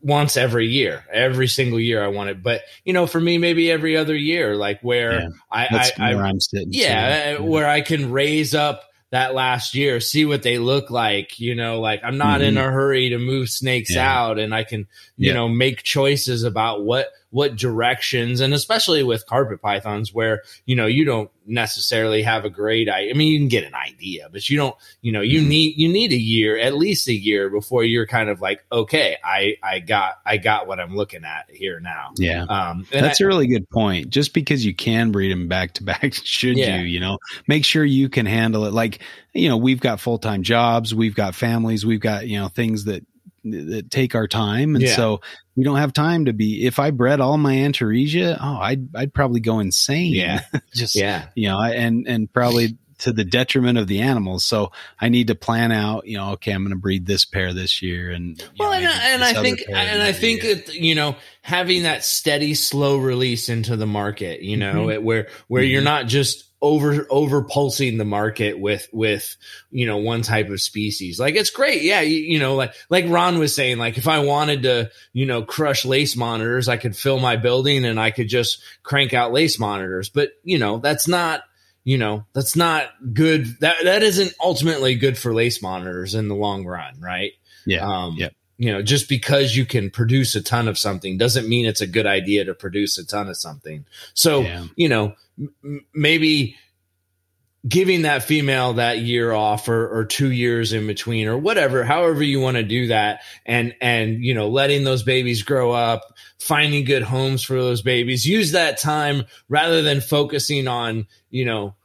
[0.02, 3.70] once every year every single year i want it but you know for me maybe
[3.70, 5.28] every other year like where Yeah.
[5.52, 7.44] i I, I where i'm sitting yeah, too.
[7.44, 11.40] uh, where I can raise up that last year, see what they look like.
[11.40, 13.98] You know, like I'm not in a hurry to move snakes Mm-hmm.
[14.00, 14.20] Yeah.
[14.22, 14.88] out, and I can,
[15.18, 15.34] you Yeah.
[15.36, 20.86] know, make choices about what what directions and especially with carpet pythons where you know
[20.86, 24.58] you don't necessarily have a great I mean you can get an idea but you
[24.58, 25.48] don't you know you Mhm.
[25.48, 29.18] need you need a year at least a year before you're kind of like okay
[29.24, 32.44] I I got I got what I'm looking at here now Yeah.
[32.44, 34.10] um That's I- a really good point.
[34.10, 36.80] Just because you can breed them back to back, should Yeah.
[36.82, 36.86] you?
[36.88, 37.18] You know,
[37.48, 38.74] make sure you can handle it.
[38.74, 39.00] Like,
[39.34, 42.86] you know, we've got full time jobs, we've got families, we've got you know things
[42.86, 43.04] that
[43.44, 44.96] that take our time, and Yeah.
[44.96, 45.22] so
[45.56, 46.66] we don't have time to be.
[46.66, 50.14] If I bred all my Antaresia, oh, I'd I'd probably go insane.
[50.14, 50.42] Yeah.
[50.74, 54.44] just yeah you know, I- and and probably to the detriment of the animals.
[54.46, 56.08] So I need to plan out.
[56.08, 58.88] You know, okay, I'm going to breed this pair this year, and Well, know, and,
[58.88, 60.56] I- and I think and I think year.
[60.56, 64.94] that you know having that steady, slow release into the market, you know, Mhm.
[64.94, 65.86] it, where where you're Mhm.
[65.86, 69.36] not just over over pulsing the market with with
[69.72, 71.20] you know one type of species.
[71.20, 74.20] Like it's great, yeah, you, you know, like like Ron was saying, like if I
[74.20, 78.28] wanted to, you know, crush lace monitors, I could fill my building and I could
[78.30, 80.10] just crank out lace monitors.
[80.10, 81.42] But you know, that's not
[81.84, 86.36] you know that's not good that that isn't ultimately good for lace monitors in the
[86.36, 87.32] long run right
[87.66, 88.34] yeah, um, Yep.
[88.58, 91.88] You know, just because you can produce a ton of something doesn't mean it's a
[91.88, 93.86] good idea to produce a ton of something.
[94.14, 94.66] So, Yeah.
[94.76, 95.16] you know,
[95.64, 96.56] m- maybe
[97.68, 102.24] giving that female that year off or, or two years in between or whatever, however
[102.24, 106.02] you want to do that and, and, you know, letting those babies grow up,
[106.40, 111.76] finding good homes for those babies, use that time rather than focusing on, you know,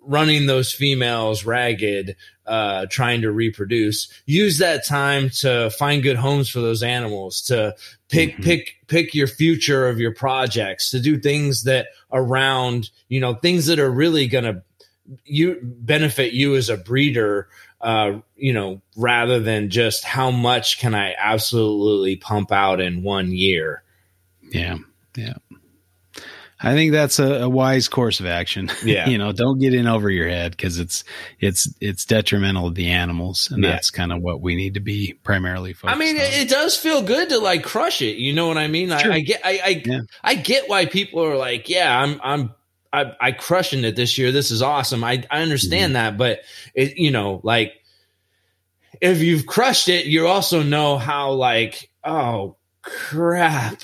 [0.00, 2.16] running those females ragged
[2.46, 4.08] uh, trying to reproduce.
[4.24, 7.74] Use that time to find good homes for those animals, to
[8.08, 8.44] pick Mhm.
[8.44, 13.66] pick pick your future of your projects, to do things that around you know things
[13.66, 14.62] that are really going to
[15.24, 17.48] you benefit you as a breeder.
[17.78, 23.30] Uh, you know, rather than just how much can I absolutely pump out in one
[23.32, 23.82] year.
[24.50, 24.78] Yeah.
[25.14, 25.34] Yeah.
[26.58, 28.70] I think that's a, a wise course of action.
[28.82, 29.08] Yeah.
[29.08, 31.04] you know, don't get in over your head because it's
[31.38, 33.72] it's it's detrimental to the animals, and Yeah.
[33.72, 35.94] that's kind of what we need to be primarily focused.
[35.94, 36.22] I mean, on.
[36.22, 38.16] it, does feel good to like crush it.
[38.16, 38.90] You know what I mean?
[38.90, 40.00] I, I get, I, I, Yeah.
[40.24, 42.54] I get why people are like, yeah, I'm, I'm,
[42.96, 44.32] I, I crushing it this year.
[44.32, 45.04] This is awesome.
[45.04, 46.14] I, I understand Mm-hmm.
[46.14, 46.40] that, but
[46.74, 47.74] it, you know, like
[49.00, 53.80] if you've crushed it, you also know how like, oh crap.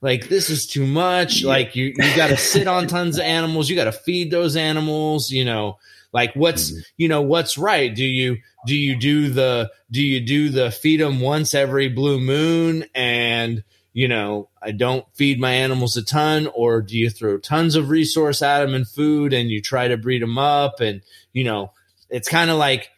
[0.00, 1.42] Like this is too much.
[1.42, 1.48] Yeah.
[1.48, 3.68] Like you, you got to sit on tons of animals.
[3.68, 5.30] You got to feed those animals.
[5.30, 5.78] You know,
[6.12, 6.82] like what's Mhm.
[6.96, 7.94] you know what's right.
[7.94, 12.20] Do you do you do the do you do the feed them once every blue
[12.20, 13.62] moon and
[13.96, 17.88] you know I don't feed my animals a ton, or do you throw tons of
[17.88, 21.00] resource at them and food and you try to breed them up and
[21.32, 21.72] you know
[22.10, 22.90] it's kind of like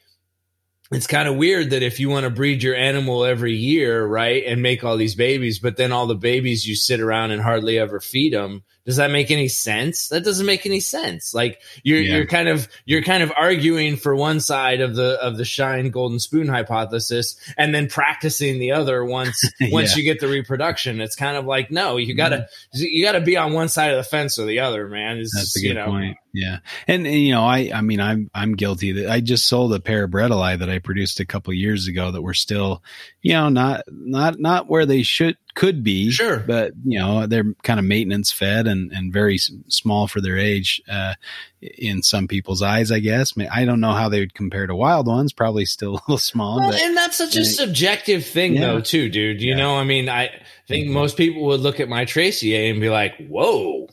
[0.90, 4.42] it's kind of weird that if you want to breed your animal every year, right,
[4.44, 7.78] and make all these babies, but then all the babies you sit around and hardly
[7.78, 8.64] ever feed them.
[8.88, 10.08] Does that make any sense?
[10.08, 11.34] That doesn't make any sense.
[11.34, 12.16] Like you're Yeah.
[12.16, 15.90] you're kind of you're kind of arguing for one side of the of the shine
[15.90, 19.98] golden spoon hypothesis, and then practicing the other once once Yeah.
[19.98, 21.02] you get the reproduction.
[21.02, 22.78] It's kind of like no, you gotta mm-hmm.
[22.80, 25.18] you gotta be on one side of the fence or the other, man.
[25.18, 26.16] It's, That's a good you know, point.
[26.32, 29.74] Yeah, and, and you know, I I mean, I'm I'm guilty that I just sold
[29.74, 32.82] a pair of bredli that I produced a couple years ago that were still,
[33.20, 36.10] you know, not not not where they should could be.
[36.10, 36.38] Sure.
[36.38, 39.38] but you know, they're kind of maintenance fed and and very
[39.68, 40.80] small for their age.
[40.88, 41.14] Uh,
[41.60, 43.32] in some people's eyes, I guess.
[43.36, 45.32] I, mean, I don't know how they would compare to wild ones.
[45.32, 46.58] Probably still a little small.
[46.60, 47.44] Well, but and that's such a Yeah.
[47.46, 48.60] subjective thing, Yeah.
[48.60, 49.42] though, too, dude.
[49.42, 49.56] You Yeah.
[49.56, 50.30] know, I mean, I
[50.68, 50.92] think Mhm.
[50.92, 53.88] most people would look at my Tracy and be like, "Whoa,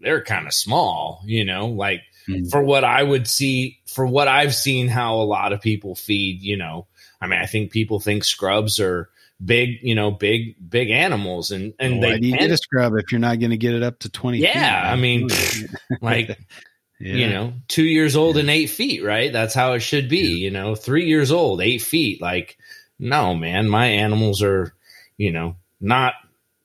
[0.00, 2.48] they're kind of small," you know, like Mhm.
[2.50, 6.40] for what I would see, for what I've seen, how a lot of people feed.
[6.42, 6.86] You know,
[7.20, 9.08] I mean, I think people think scrubs are
[9.44, 13.20] big, you know, big, big animals, and and why they get a scrub if you're
[13.20, 14.38] not going to get it up to twenty?
[14.38, 14.92] Yeah, feet?
[14.92, 15.28] I mean,
[16.00, 16.38] like
[17.00, 17.14] Yeah.
[17.14, 19.32] you know, two years old and eight feet, right?
[19.32, 20.38] That's how it should be.
[20.38, 22.20] You know, three years old, eight feet.
[22.20, 22.58] Like,
[22.98, 24.74] no, man, my animals are,
[25.16, 26.14] you know, not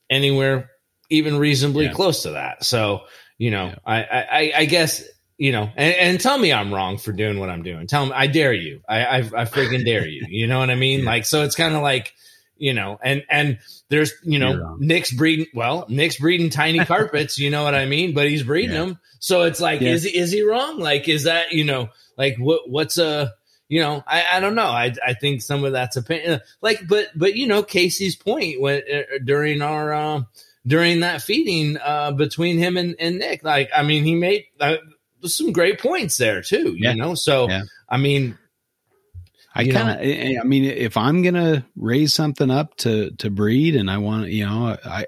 [0.09, 0.71] anywhere
[1.09, 1.93] even reasonably Yeah.
[1.93, 2.63] close to that.
[2.63, 3.01] So,
[3.37, 3.75] you know, Yeah.
[3.85, 5.03] I, I, I guess,
[5.37, 7.85] you know, and, and tell me I'm wrong for doing what I'm doing.
[7.85, 8.81] Tell me, I dare you.
[8.89, 10.25] I, I, I freaking dare you.
[10.27, 10.99] You know what I mean?
[11.03, 11.05] Yeah.
[11.05, 12.13] Like, so it's kind of like,
[12.63, 13.59] you know, and, and
[13.89, 14.77] there's, you know, wrong.
[14.79, 18.13] Nick's breeding, well, Nick's breeding tiny carpets, you know what I mean?
[18.13, 18.85] But he's breeding Yeah.
[18.85, 18.99] them.
[19.19, 19.89] So it's like, Yeah.
[19.91, 20.79] is he, is he wrong?
[20.79, 23.33] Like, is that, you know, like what, what's a,
[23.67, 24.67] you know, I, I don't know.
[24.67, 26.39] I, I think some of that's opinion.
[26.61, 30.27] Like, but, but, you know, Casey's point when, uh, during our, um,
[30.65, 34.77] during that feeding, uh, between him and, and Nick, like, I mean, he made uh,
[35.23, 36.91] some great points there too, Yeah.
[36.91, 37.15] you know?
[37.15, 37.63] So, Yeah.
[37.89, 38.37] I mean,
[39.55, 43.29] I kind of, eh, eh, I mean, if I'm gonna raise something up to to
[43.29, 45.05] breed, and I want, you know, I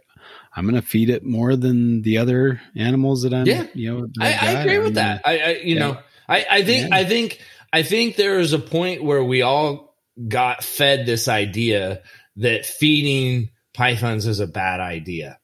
[0.55, 3.67] I'm going to feed it more than the other animals that I'm, Yeah.
[3.73, 5.21] you know, I, I agree with that.
[5.25, 5.79] I, I you yeah.
[5.79, 5.97] know,
[6.29, 6.95] I, I think, Yeah.
[6.95, 7.41] I think,
[7.73, 9.97] I think there is a point where we all
[10.29, 12.03] got fed this idea
[12.37, 15.39] that feeding pythons is a bad idea,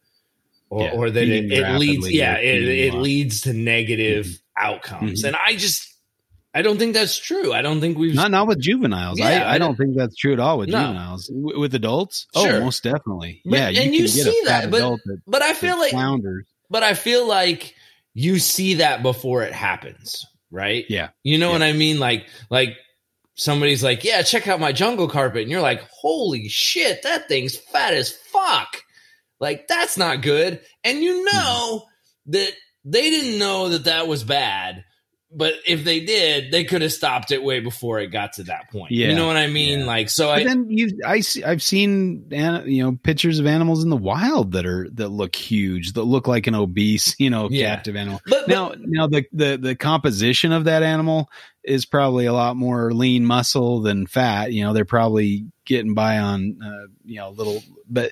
[0.70, 4.66] or, Yeah, or that it, it leads, yeah, it, it leads to negative mm-hmm.
[4.66, 5.28] outcomes, Mhm.
[5.28, 5.91] and I just,
[6.54, 7.54] I don't think that's true.
[7.54, 9.20] I don't think we've Not not with juveniles.
[9.20, 10.82] Yeah, I, I I don't think that's true at all with No.
[10.82, 11.28] juveniles.
[11.28, 12.56] W- with adults, Sure.
[12.58, 13.41] oh, most definitely.
[13.45, 15.78] But- yeah, and can you get see a fat that, but- that, But I feel
[15.80, 16.45] like, flounders.
[16.70, 17.74] but I feel like
[18.14, 20.84] you see that before it happens, right?
[20.89, 21.54] Yeah, You know Yeah.
[21.54, 21.99] what I mean?
[21.99, 22.76] Like, like
[23.36, 27.56] somebody's like, "Yeah, check out my jungle carpet," and you're like, "Holy shit, that thing's
[27.56, 28.82] fat as fuck!"
[29.39, 30.60] Like, that's not good.
[30.84, 31.38] And you mm-hmm.
[31.38, 31.84] know
[32.28, 32.52] that
[32.84, 34.84] they didn't know that that was bad,
[35.34, 38.70] but if they did, they could have stopped it way before it got to that
[38.72, 38.92] point.
[38.92, 39.08] Yeah.
[39.10, 39.80] You know what I mean?
[39.80, 39.86] Yeah.
[39.86, 43.48] Like, so but I, then you, I, see, I've seen, an- you know, pictures of
[43.48, 47.30] animals in the wild that are that look huge, that look like an obese, you
[47.30, 47.76] know, Yeah.
[47.76, 48.22] captive animal.
[48.26, 51.30] but, but Now, now the, the the composition of that animal
[51.64, 54.51] is probably a lot more lean muscle than fat.
[54.51, 58.12] You know, they're probably getting by on, uh, you know, little, but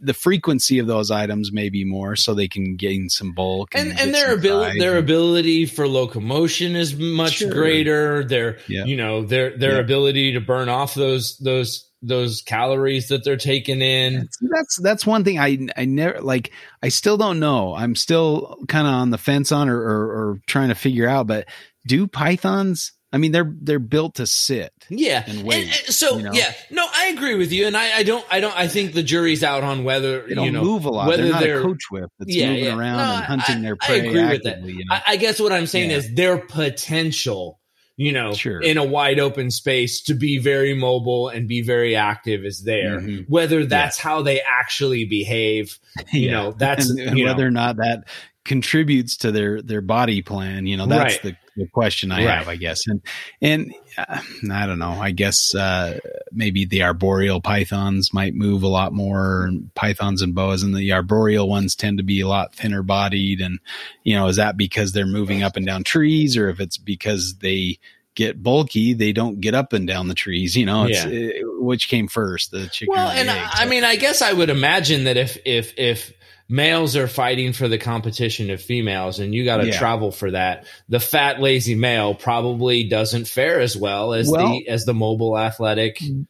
[0.00, 3.90] the frequency of those items may be more, so they can gain some bulk and
[3.90, 7.50] get and their ability their ability for locomotion is much Sure.
[7.50, 8.84] greater their Yeah.
[8.84, 9.80] you know their their Yeah.
[9.80, 15.06] ability to burn off those those those calories that they're taking in See, that's that's
[15.06, 17.74] one thing I I never like I still don't know.
[17.74, 21.26] I'm still kind of on the fence on or, or or trying to figure out.
[21.26, 21.48] But
[21.86, 22.92] do pythons?
[23.12, 24.72] I mean, they're they're built to sit.
[24.90, 26.32] yeah And wait, so you know?
[26.32, 29.04] yeah no i agree with you and I, I don't i don't i think the
[29.04, 31.06] jury's out on whether They don't you know move a lot.
[31.06, 32.76] whether They're not they're- a coach whip that's Yeah, moving yeah.
[32.76, 34.62] around No, and hunting I- their I prey agree with that.
[34.64, 34.94] You know?
[34.96, 35.96] I, I guess what i'm saying Yeah.
[35.98, 37.60] is their potential
[37.96, 38.60] you know Sure.
[38.60, 42.98] in a wide open space to be very mobile and be very active is there
[43.00, 43.26] Mhm.
[43.28, 45.78] whether that's how they actually behave
[46.12, 48.08] you know that's and, and you know, whether or not that
[48.44, 51.22] contributes to their their body plan you know that's Right.
[51.22, 52.38] the, the question i Right.
[52.38, 53.00] have i guess and
[53.40, 54.20] and uh,
[54.52, 55.98] i don't know i guess uh
[56.32, 60.92] maybe the arboreal pythons might move a lot more and pythons and boas and the
[60.92, 63.60] arboreal ones tend to be a lot thinner bodied and
[64.02, 67.36] you know is that because they're moving up and down trees or if it's because
[67.36, 67.78] they
[68.16, 71.28] get bulky they don't get up and down the trees you know it's Yeah.
[71.44, 73.48] uh, which came first the chicken well or the and egg?
[73.54, 76.12] i So- mean i guess i would imagine that if if if
[76.48, 79.78] males are fighting for the competition of females and you got to Yeah.
[79.78, 84.68] travel for that the fat lazy male probably doesn't fare as well as Well- the
[84.68, 86.26] as the mobile athletic mm,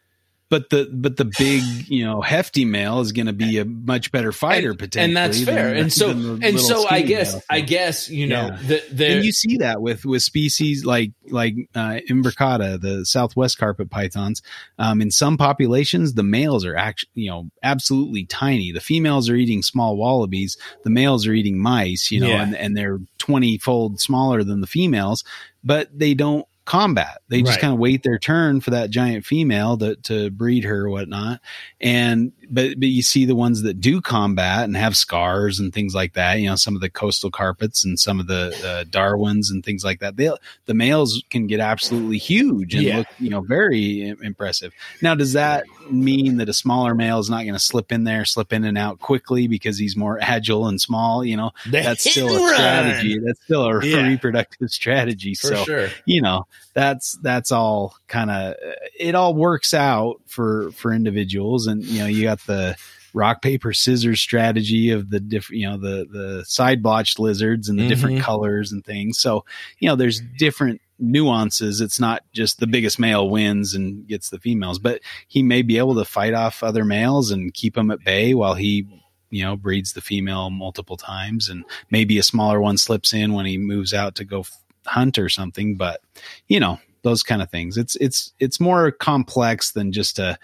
[0.50, 4.12] but the but the big you know hefty male is going to be a much
[4.12, 6.10] better fighter and, potentially and that's fair than- and so
[6.42, 7.42] and so i guess male.
[7.50, 8.58] i guess you know Yeah.
[8.66, 13.56] the, the and you see that with with species like like uh, imbricata, the southwest
[13.58, 14.42] carpet pythons.
[14.78, 18.72] Um, in some populations, the males are actually you know absolutely tiny.
[18.72, 20.56] The females are eating small wallabies.
[20.84, 22.10] The males are eating mice.
[22.10, 22.42] You know, Yeah.
[22.42, 25.24] and and they're twenty fold smaller than the females,
[25.64, 27.18] but they don't combat.
[27.28, 27.60] They just Right.
[27.60, 31.40] kind of wait their turn for that giant female to to breed her or whatnot.
[31.80, 35.94] And but but you see the ones that do combat and have scars and things
[35.94, 36.38] like that.
[36.40, 39.84] You know, some of the coastal carpets and some of the uh, Darwins and things
[39.84, 40.16] like that.
[40.16, 40.30] They
[40.66, 42.96] the males can get absolutely huge and Yeah.
[42.98, 44.72] look you know very impressive.
[45.00, 48.24] Now, does that mean that a smaller male is not going to slip in there,
[48.24, 51.24] slip in and out quickly because he's more agile and small?
[51.24, 53.18] You know, that's still a run, strategy.
[53.24, 54.06] That's still a Yeah.
[54.08, 55.34] reproductive strategy.
[55.34, 58.54] for so sure you know that's that's all kind of
[58.98, 62.76] it all works out for for individuals and you know you got the
[63.12, 67.78] rock paper scissors strategy of the different you know the the side blotched lizards and
[67.78, 68.22] the different Mhm.
[68.22, 69.18] colors and things.
[69.18, 69.44] So
[69.78, 71.80] you know there's different nuances.
[71.80, 75.78] It's not just the biggest male wins and gets the females but he may be
[75.78, 78.86] able to fight off other males and keep them at bay while he
[79.30, 81.48] you know breeds the female multiple times.
[81.48, 84.44] And maybe a smaller one slips in when he moves out to go
[84.86, 85.76] hunt or something.
[85.76, 86.00] But
[86.48, 87.76] you know those kind of things.
[87.76, 90.38] It's it's it's more complex than just a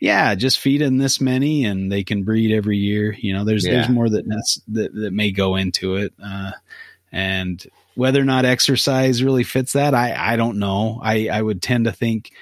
[0.00, 3.12] yeah just feed in this many and they can breed every year.
[3.18, 3.72] You know there's Yeah.
[3.72, 4.24] there's more that,
[4.68, 6.52] that that may go into it uh
[7.12, 7.64] and
[7.94, 11.00] whether or not exercise really fits that i i don't know.
[11.02, 12.32] I i would tend to think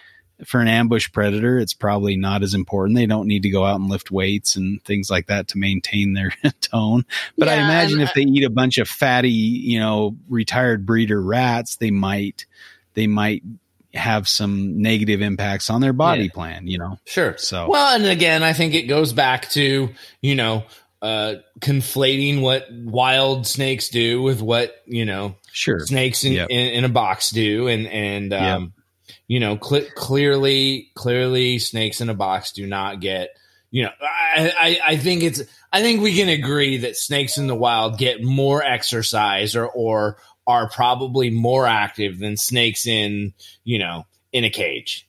[0.44, 2.96] for an ambush predator it's probably not as important.
[2.96, 6.14] They don't need to go out and lift weights and things like that to maintain
[6.14, 7.04] their tone.
[7.38, 10.84] But i Yeah, imagine and if they eat a bunch of fatty you know retired
[10.86, 12.46] breeder rats they might
[12.94, 13.42] they might
[13.94, 16.30] have some negative impacts on their body Yeah.
[16.32, 19.90] plan you know sure so Well, and again, I think it goes back to,
[20.20, 20.64] you know,
[21.02, 26.48] uh, conflating what wild snakes do with what, you know, sure snakes in, Yep.
[26.50, 27.66] in, in a box do.
[27.68, 28.72] And, and, um,
[29.26, 33.30] you know, cl- clearly, clearly snakes in a box do not get,
[33.70, 37.46] you know, I, I, I think it's, I think we can agree that snakes in
[37.48, 43.34] the wild get more exercise or or are probably more active than snakes in
[43.64, 45.08] you know in a cage.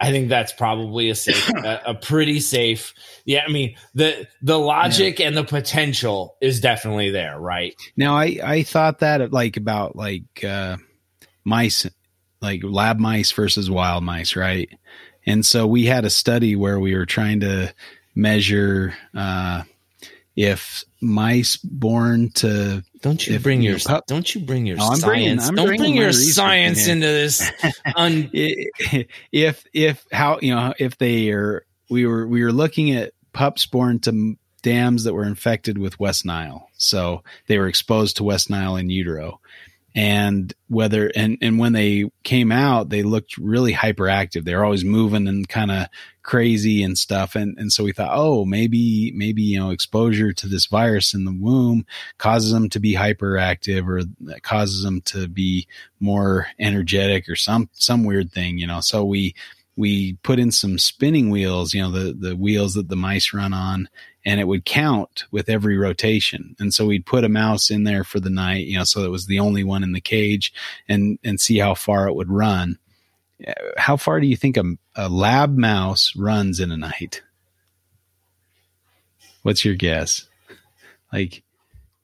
[0.00, 2.94] I think that's probably a safe, a, a, pretty safe.
[3.24, 5.28] Yeah, I mean the the logic yeah.
[5.28, 7.74] and the potential is definitely there, right?
[7.96, 10.76] Now, I I thought that like about like uh,
[11.44, 11.86] mice,
[12.40, 14.68] like lab mice versus wild mice, right?
[15.26, 17.74] And so we had a study where we were trying to
[18.14, 19.62] measure uh,
[20.38, 25.04] if mice born to don't you bring your pup, don't you bring your no, science.
[25.50, 26.92] Bringing, don't bring your science in.
[26.92, 27.50] into this
[27.96, 33.14] un- if if how you know if they are we were we were looking at
[33.32, 36.68] pups born to dams that were infected with west nile.
[36.76, 39.40] So they were exposed to west nile in utero
[39.98, 44.44] and whether and and when they came out they looked really hyperactive.
[44.44, 45.88] They were always moving and kind of
[46.22, 47.34] crazy and stuff.
[47.34, 51.24] And and so we thought oh maybe maybe you know exposure to this virus in
[51.24, 51.84] the womb
[52.16, 55.66] causes them to be hyperactive or causes them to be
[55.98, 58.80] more energetic or some some weird thing you know.
[58.80, 59.34] So we
[59.78, 63.52] we put in some spinning wheels, you know, the, the wheels that the mice run
[63.52, 63.88] on,
[64.26, 66.56] and it would count with every rotation.
[66.58, 69.10] And so we'd put a mouse in there for the night, you know, so it
[69.10, 70.52] was the only one in the cage
[70.88, 72.80] and, and see how far it would run.
[73.76, 74.64] How far do you think a,
[74.96, 77.22] a lab mouse runs in a night?
[79.42, 80.26] What's your guess?
[81.12, 81.44] Like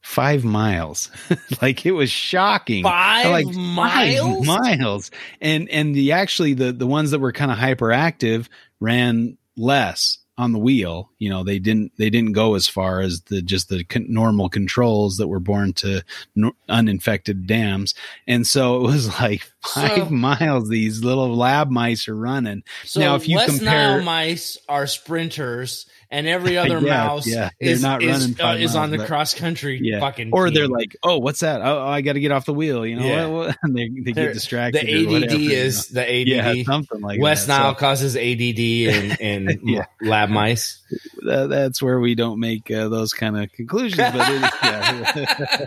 [0.05, 1.11] five miles.
[1.63, 2.85] like it was shocking.
[2.85, 4.47] Five like miles?
[4.47, 5.11] Five miles.
[5.41, 8.49] And and the actually the the ones that were kind of hyperactive
[8.81, 11.11] ran less on the wheel.
[11.19, 14.51] You know, they didn't they didn't go as far as the just the con- normal
[14.51, 16.05] controls that were born to
[16.37, 17.95] no- uninfected dams.
[18.27, 20.69] And so it was like five so, miles.
[20.69, 22.63] These little lab mice are running.
[22.85, 27.27] So now, if you West compare, Nile mice are sprinters and every other yeah, mouse
[27.27, 27.51] yeah.
[27.59, 30.01] is not running is, uh, is on the cross country yeah.
[30.01, 30.55] fucking or team.
[30.55, 32.97] they're like oh what's that oh, oh I got to get off the wheel you
[32.97, 33.27] know yeah.
[33.27, 33.57] what, what?
[33.75, 36.03] they, they get distracted the ADD whatever, is you know?
[36.03, 37.59] the ADD yeah, something like West that.
[37.59, 39.87] Nile so, causes ADD and, and yeah.
[40.01, 40.83] lab mice
[41.23, 45.67] that, that's where we don't make uh, those kind of conclusions but it, yeah,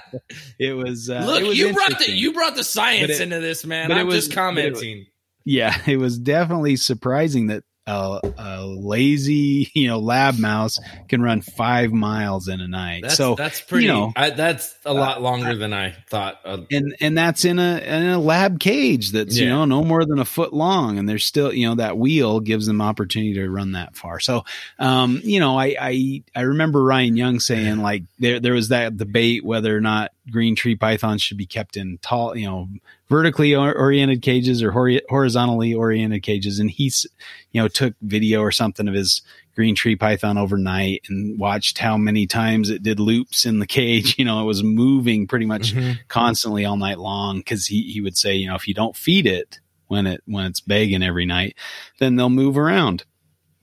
[0.59, 3.39] it was uh, look it was you brought the you brought the science it, into
[3.39, 3.91] this man.
[3.91, 5.05] I'm was, just commenting.
[5.45, 11.41] yeah, it was definitely surprising that a, a, lazy, you know, lab mouse can run
[11.41, 13.03] five miles in a night.
[13.03, 13.85] That's, so that's pretty.
[13.85, 16.41] You know, I, that's a lot uh, longer than I thought.
[16.45, 19.45] and and that's in a in a lab cage that's yeah.
[19.45, 22.39] you know no more than a foot long, and there's still you know that wheel
[22.39, 24.19] gives them opportunity to run that far.
[24.19, 24.43] So,
[24.79, 28.97] um, you know, I I I remember Ryan Young saying like there there was that
[28.97, 32.67] debate whether or not green tree pythons should be kept in tall, you know,
[33.09, 34.71] vertically oriented cages or
[35.09, 36.59] horizontally oriented cages.
[36.59, 37.05] And he's,
[37.51, 39.21] you know, took video or something of his
[39.55, 44.15] green tree python overnight and watched how many times it did loops in the cage.
[44.17, 45.93] You know, it was moving pretty much mm-hmm.
[46.07, 47.43] constantly all night long.
[47.43, 50.45] Cause he, he would say, you know, if you don't feed it when it, when
[50.45, 51.55] it's begging every night,
[51.99, 53.03] then they'll move around.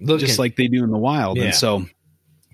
[0.00, 0.26] Looking.
[0.26, 1.38] Just like they do in the wild.
[1.38, 1.44] Yeah.
[1.44, 1.86] And so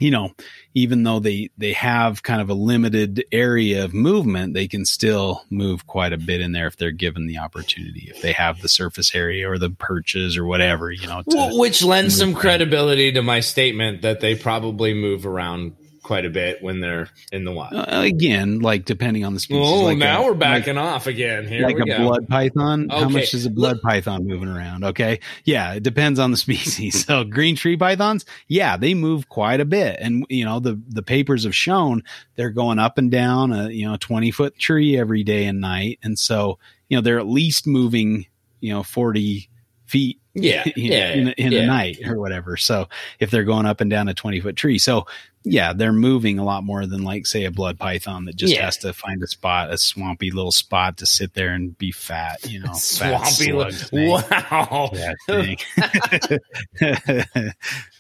[0.01, 0.33] you know,
[0.75, 5.45] even though they, they have kind of a limited area of movement, they can still
[5.51, 8.69] move quite a bit in there if they're given the opportunity, if they have the
[8.69, 11.23] surface area or the perches or whatever, you know.
[11.27, 15.77] Which lends some credibility to my statement that they probably move around
[16.11, 17.73] quite a bit when they're in the wild.
[17.73, 19.65] Uh, again, like depending on the species.
[19.65, 21.47] Oh, like now a, we're backing like, off again.
[21.47, 21.99] Here like a go.
[21.99, 22.91] blood python.
[22.91, 23.01] Okay.
[23.01, 23.83] How much is a blood Look.
[23.85, 24.83] python moving around?
[24.83, 27.07] Okay, yeah, it depends on the species.
[27.07, 31.05] so green tree pythons, yeah, they move quite a bit, and you know the the
[31.05, 32.03] papers have shown
[32.35, 36.01] they're going up and down a you know twenty foot tree every day and night,
[36.03, 36.59] and so
[36.89, 38.27] you know they're at least moving
[38.59, 39.49] you know forty
[39.87, 41.61] feet yeah, yeah, in, in yeah.
[41.61, 42.57] the night or whatever.
[42.57, 42.89] So
[43.19, 44.79] if they're going up and down a 20 foot tree.
[44.79, 45.07] So
[45.43, 48.67] yeah, they're moving a lot more than like say a blood python that just yeah.
[48.67, 52.47] has to find a spot, a swampy little spot to sit there and be fat,
[52.51, 53.51] you know, swampy.
[53.53, 54.91] wow.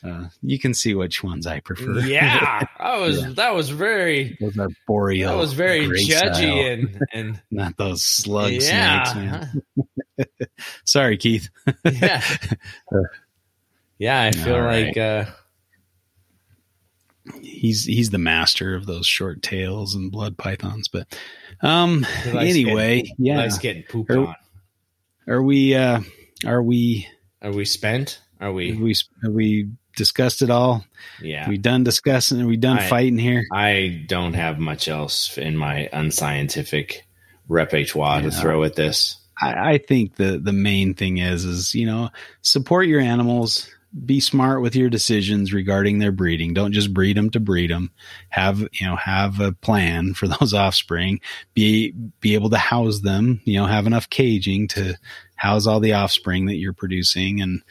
[0.04, 2.00] uh, you can see which ones I prefer.
[2.00, 3.30] Yeah, that was yeah.
[3.36, 5.30] that was very those are boreal.
[5.30, 9.04] That was very judgy and and not those slug yeah.
[9.04, 9.62] snakes, man.
[10.84, 11.48] Sorry, Keith.
[11.90, 12.22] yeah.
[13.98, 15.26] Yeah, I feel like uh
[17.42, 20.88] he's he's the master of those short tails and blood pythons.
[20.88, 21.18] But
[21.62, 24.34] um, anyway, getting, yeah, nice getting pooped are, on.
[25.28, 25.74] Are we?
[25.74, 26.00] uh
[26.46, 27.06] Are we?
[27.42, 28.20] Are we spent?
[28.40, 28.70] Are we?
[28.70, 30.84] Have we have we discussed it all?
[31.20, 32.40] Yeah, we done discussing.
[32.40, 33.44] Are we done I, fighting here?
[33.52, 37.06] I don't have much else in my unscientific
[37.48, 38.30] repertoire yeah.
[38.30, 39.16] to throw at this.
[39.40, 42.10] I, I think the the main thing is is you know
[42.42, 43.70] support your animals
[44.04, 46.54] be smart with your decisions regarding their breeding.
[46.54, 47.90] Don't just breed them to breed them.
[48.28, 51.20] Have you know have a plan for those offspring.
[51.54, 53.40] Be be able to house them.
[53.44, 54.96] You know have enough caging to
[55.36, 57.62] house all the offspring that you're producing and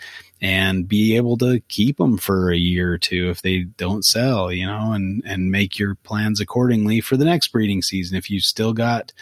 [0.42, 4.52] and be able to keep them for a year or two if they don't sell.
[4.52, 8.18] You know and and make your plans accordingly for the next breeding season.
[8.18, 9.14] If you still got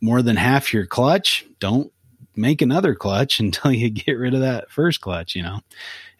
[0.00, 1.92] more than half your clutch, don't
[2.36, 5.60] make another clutch until you get rid of that first clutch, you know.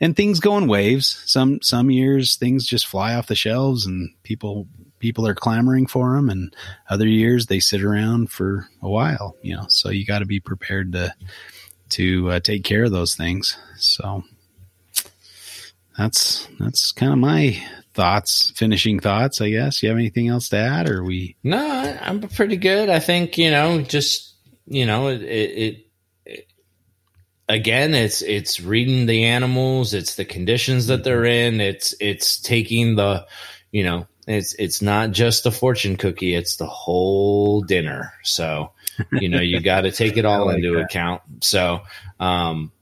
[0.01, 1.23] And things go in waves.
[1.27, 4.67] Some some years things just fly off the shelves and people
[4.99, 6.55] people are clamoring for them and
[6.89, 9.67] other years they sit around for a while, you know.
[9.69, 11.15] So you got to be prepared to
[11.91, 13.57] to uh, take care of those things.
[13.77, 14.25] So
[15.97, 17.63] that's that's kind of my
[17.95, 19.83] thoughts, finishing thoughts, I guess.
[19.83, 21.59] You have anything else to add or we No,
[22.01, 22.91] I'm pretty good.
[22.91, 24.35] I think, you know, just
[24.67, 25.86] you know, it, it
[27.49, 32.97] again it's it's reading the animals it's the conditions that they're in it's it's taking
[32.97, 33.25] the
[33.71, 38.13] you know it's it's not just the fortune cookie it's the whole dinner.
[38.23, 38.73] So
[39.13, 40.85] you know you got to take it all like into that.
[40.85, 41.23] account.
[41.41, 41.83] So
[42.19, 42.73] um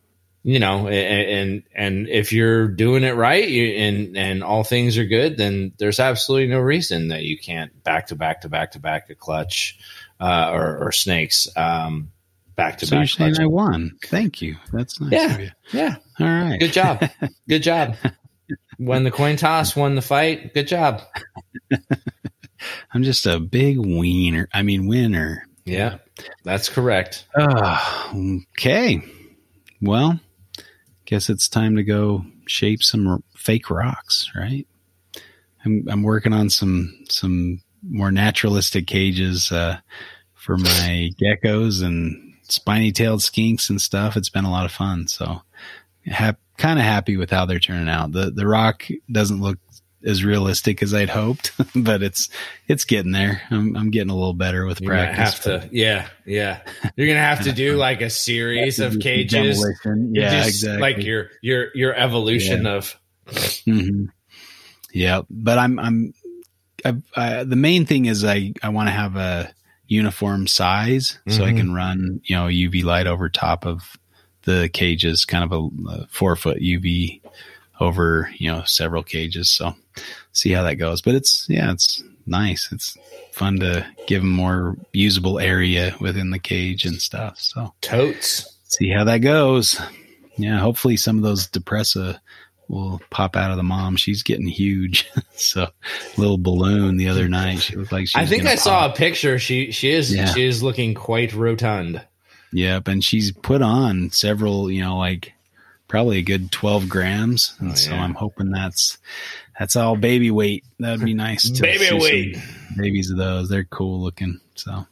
[0.43, 5.07] you know and and if you're doing it right you, and and all things are
[5.07, 8.79] good then there's absolutely no reason that you can't back to back to back to
[8.79, 9.79] back a clutch
[10.21, 11.49] uh, or, or snakes.
[11.57, 12.11] Um
[12.57, 13.01] back to so back.
[13.01, 13.97] You're saying I won.
[14.05, 14.57] Thank you.
[14.73, 15.13] That's nice.
[15.13, 15.51] Yeah.
[15.73, 15.97] Yeah.
[16.21, 16.59] All right.
[16.59, 17.05] Good job.
[17.49, 17.97] Good job.
[18.79, 20.55] won the coin toss, won the fight.
[20.55, 21.03] Good job.
[22.93, 24.49] I'm just a big wiener.
[24.53, 25.47] I mean, winner.
[25.65, 25.99] Yeah,
[26.45, 27.27] that's correct.
[27.35, 28.13] Uh,
[28.53, 29.03] okay.
[29.81, 30.21] Well,
[31.05, 34.67] guess it's time to go shape some fake rocks, right?
[35.65, 39.79] I'm, I'm working on some some more naturalistic cages uh,
[40.35, 44.17] for my geckos and spiny tailed skinks and stuff.
[44.17, 45.09] It's been a lot of fun.
[45.09, 45.43] So
[46.11, 48.13] ha- kind of happy with how they're turning out.
[48.13, 49.59] The, the rock doesn't look
[50.05, 52.29] as realistic as I'd hoped, but it's,
[52.69, 53.43] it's getting there.
[53.51, 55.45] I'm, I'm getting a little better with You're practice.
[55.45, 56.61] Have to, yeah, yeah.
[56.97, 59.65] You're to have to do like a series of cages.
[60.13, 60.81] Yeah, just, exactly.
[60.81, 62.73] Like your, your, your evolution yeah.
[62.73, 63.01] of.
[63.27, 64.05] Mm-hmm.
[64.93, 65.23] Yeah.
[65.31, 66.15] But I'm, I'm,
[66.85, 69.55] I, I, the main thing is I, I want to have a,
[69.87, 71.31] uniform size mm-hmm.
[71.33, 73.97] so I can run, you know, UV light over top of
[74.43, 77.21] the cages, kind of a, a, four foot UV
[77.81, 79.51] over, you know, several cages.
[79.51, 79.75] So
[80.33, 81.03] see how that goes.
[81.03, 82.71] But it's, yeah, it's nice.
[82.73, 82.97] It's
[83.33, 87.39] fun to give them more usable area within the cage and stuff.
[87.39, 88.51] So totes.
[88.65, 89.81] See how that goes.
[90.37, 90.59] Yeah.
[90.59, 92.19] Hopefully some of those depressa
[92.69, 93.97] will pop out of the mom.
[93.97, 95.11] She's getting huge.
[95.37, 95.69] so
[96.17, 97.61] little balloon the other night.
[97.61, 98.59] She looked like she I think I pop.
[98.59, 99.39] saw a picture.
[99.39, 100.33] She she is yeah.
[100.33, 102.05] she is looking quite rotund.
[102.53, 105.33] Yep, and she's put on several, you know, like
[105.89, 107.55] probably a good twelve grams.
[107.59, 108.99] And oh, so I'm hoping that's
[109.59, 110.65] that's all baby weight.
[110.79, 112.39] That'd be nice to baby weight.
[112.77, 113.49] Babies of those.
[113.49, 114.41] They're cool looking.
[114.55, 114.87] So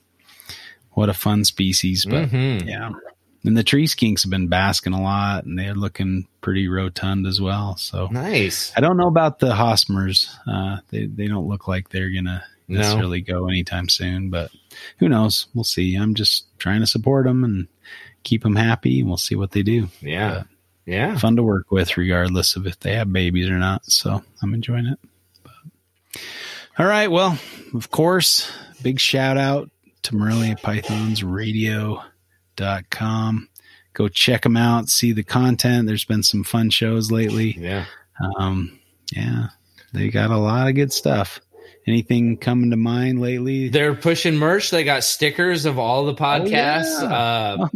[0.91, 2.05] what a fun species.
[2.05, 2.68] But mm-hmm.
[2.68, 2.91] yeah.
[3.45, 7.40] And the tree skinks have been basking a lot, and they're looking pretty rotund as
[7.40, 7.76] well.
[7.76, 8.72] So nice.
[8.76, 10.28] I don't know about the Hosmers.
[10.47, 13.34] Uh, they they don't look like they're gonna necessarily no.
[13.34, 14.51] go anytime soon, but
[14.99, 15.47] who knows?
[15.55, 15.97] We'll see.
[15.97, 17.66] I'm just trying to support them and
[18.22, 19.88] keep them happy, and we'll see what they do.
[20.01, 20.45] Yeah,
[20.86, 23.84] yeah, fun to work with, regardless of if they have babies or not.
[23.86, 25.01] So I'm enjoying it.
[25.43, 26.23] But,
[26.78, 27.10] all right.
[27.10, 27.36] Well,
[27.74, 28.51] of course,
[28.82, 29.69] big shout out
[30.02, 32.02] to Morelia Pythons Radio
[32.91, 33.49] com.
[33.95, 35.87] Go check them out, see the content.
[35.87, 37.57] There's been some fun shows lately.
[37.59, 37.85] Yeah.
[38.39, 38.79] Um,
[39.15, 39.49] yeah,
[39.93, 41.41] they got a lot of good stuff.
[41.87, 43.69] Anything coming to mind lately?
[43.69, 44.70] They're pushing merch.
[44.70, 47.01] They got stickers of all the podcasts.
[47.01, 47.16] Oh, yeah.
[47.16, 47.69] Uh, oh,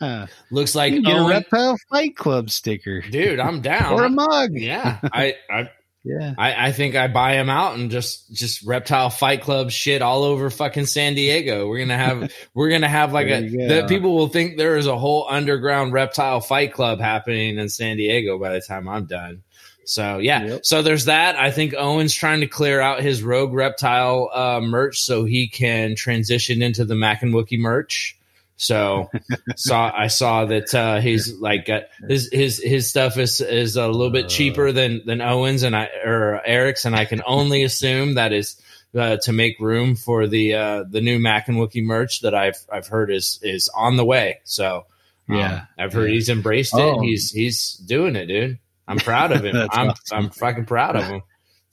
[0.00, 0.26] yeah.
[0.50, 3.38] Looks like you get Owen, a Reptile Fight Club sticker, dude.
[3.38, 3.92] I'm down.
[3.94, 4.50] or a mug.
[4.54, 5.70] Yeah, I, I
[6.04, 6.34] yeah.
[6.36, 10.24] I, I think I buy him out and just just reptile fight club shit all
[10.24, 11.68] over fucking San Diego.
[11.68, 14.98] We're gonna have we're gonna have like a that people will think there is a
[14.98, 19.42] whole underground reptile fight club happening in San Diego by the time I'm done.
[19.84, 20.66] So yeah, yep.
[20.66, 21.36] so there's that.
[21.36, 25.94] I think Owen's trying to clear out his Rogue Reptile uh, merch so he can
[25.94, 28.16] transition into the Mac and Wookie merch.
[28.62, 29.10] So
[29.56, 33.88] saw I saw that uh, he's like uh, his his his stuff is is a
[33.88, 38.14] little bit cheaper than than Owens and I or Eric's, and I can only assume
[38.14, 38.62] that is
[38.96, 42.58] uh, to make room for the uh, the new Mac and Wookie merch that I've
[42.72, 44.38] I've heard is is on the way.
[44.44, 44.86] So
[45.28, 46.80] um, yeah, I've heard he's embraced it.
[46.80, 47.00] Oh.
[47.00, 48.60] He's he's doing it, dude.
[48.86, 49.56] I'm proud of him.
[49.72, 50.16] I'm awesome.
[50.16, 51.22] I'm fucking proud of him.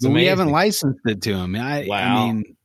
[0.03, 1.55] we haven't licensed it to him.
[1.55, 1.97] I, wow.
[1.97, 2.55] I mean,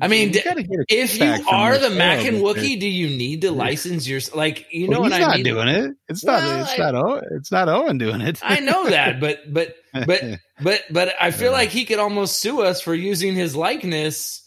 [0.00, 3.08] I mean, you gotta get a if you are the Mac and Wookie, do you
[3.08, 4.66] need to license your like?
[4.72, 5.44] You know Well, what I not mean?
[5.44, 5.96] doing it.
[6.08, 6.60] It's Well, not.
[6.70, 6.94] It's I- not.
[6.94, 8.38] Owen, it's not Owen doing it.
[8.42, 9.74] I know that, but but
[10.06, 10.22] but
[10.62, 14.40] but but I feel like he could almost sue us for using his likeness.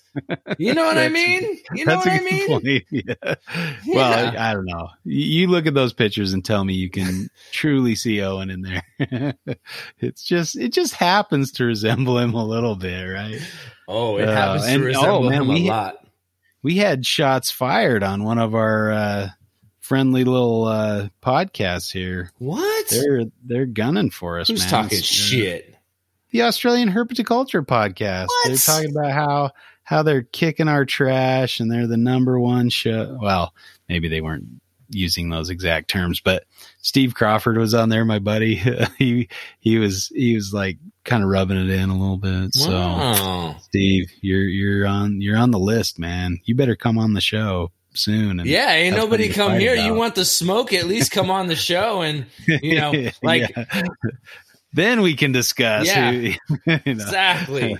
[0.57, 1.59] You know what I mean?
[1.75, 2.47] You know what I mean?
[2.47, 2.83] point.
[2.91, 3.35] Yeah.
[3.87, 4.89] Well, I, I don't know.
[5.03, 8.61] You you look at those pictures and tell me you can truly see Owen in
[8.63, 9.35] there.
[9.99, 13.39] it's just it just happens to resemble him a little bit, right?
[13.87, 15.95] Oh, it Uh, happens and- to resemble oh, man, him a we- lot.
[16.63, 19.29] We had shots fired on one of our uh,
[19.79, 22.31] friendly little uh, podcasts here.
[22.39, 22.89] What?
[22.89, 24.49] They're they're gunning for us.
[24.49, 24.69] Who's man.
[24.69, 25.75] talking It's, uh, shit?
[26.31, 28.27] the Australian Herpetoculture podcast.
[28.27, 28.47] What?
[28.49, 29.51] They're talking about how
[29.83, 33.17] how they're kicking our trash and they're the number one show.
[33.21, 33.53] Well,
[33.87, 34.45] maybe they weren't
[34.89, 36.43] using those exact terms, but
[36.81, 38.55] Steve Crawford was on there, my buddy.
[38.97, 42.53] he he was he was like kind of rubbing it in a little bit.
[42.53, 46.39] So Steve, you're you're on you're on the list, man.
[46.45, 48.39] You better come on the show soon.
[48.39, 49.75] And Yeah, ain't nobody come here.
[49.75, 50.71] You want the smoke?
[50.73, 52.93] At least come on the show and you know,
[53.23, 53.83] like Yeah.
[54.73, 55.87] then we can discuss.
[55.87, 56.11] Yeah.
[56.11, 56.37] who- you
[56.67, 56.79] know.
[56.85, 57.77] exactly.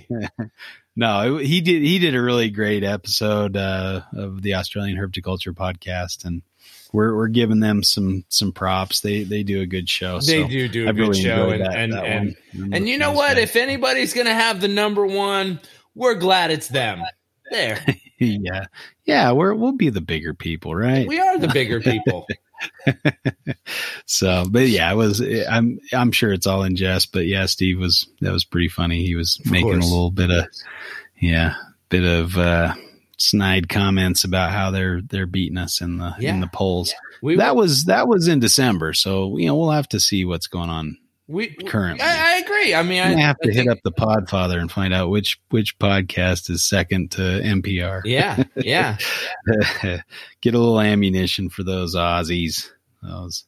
[0.96, 1.82] no, he did.
[1.82, 6.42] He did a really great episode uh, of the Australian Herpetoculture podcast, and
[6.92, 9.00] we're we're giving them some some props.
[9.00, 10.20] They they do a good show.
[10.20, 12.36] They so do do a I've good really show, and that, and that and,
[12.74, 13.34] and you know what?
[13.34, 13.44] guys.
[13.44, 15.60] If anybody's gonna have the number one,
[15.94, 17.02] we're glad it's them.
[17.50, 17.84] There,
[18.18, 18.66] yeah,
[19.04, 21.06] yeah, we're we'll be the bigger people, right?
[21.06, 22.26] we are the bigger people.
[24.06, 25.22] so, but yeah, it was.
[25.48, 29.04] I'm I'm sure it's all in jest, but yeah, Steve was that was pretty funny.
[29.04, 29.86] He was Of making course.
[29.86, 30.46] a little bit of
[31.20, 31.54] yeah,
[31.88, 32.74] bit of uh
[33.18, 36.34] snide comments about how they're they're beating us in the Yeah.
[36.34, 36.94] in the polls.
[37.20, 40.46] We that was that was in December, so you know we'll have to see what's
[40.46, 40.96] going on.
[41.26, 42.00] we currently.
[42.02, 42.74] I, I agree.
[42.74, 45.38] I mean, I I have to I hit up the Podfather and find out which
[45.50, 48.02] which podcast is second to NPR.
[48.04, 48.96] Yeah, yeah.
[50.40, 52.70] Get a little ammunition for those Aussies.
[53.02, 53.44] Those.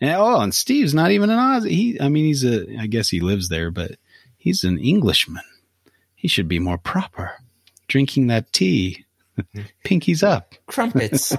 [0.00, 1.70] And, oh, and Steve's not even an Aussie.
[1.70, 2.66] He, I mean, he's a.
[2.78, 3.92] I guess he lives there, but
[4.36, 5.42] he's an Englishman.
[6.14, 7.32] He should be more proper.
[7.88, 9.03] Drinking that tea.
[9.84, 10.54] Pinkies up.
[10.66, 11.36] Crumpets.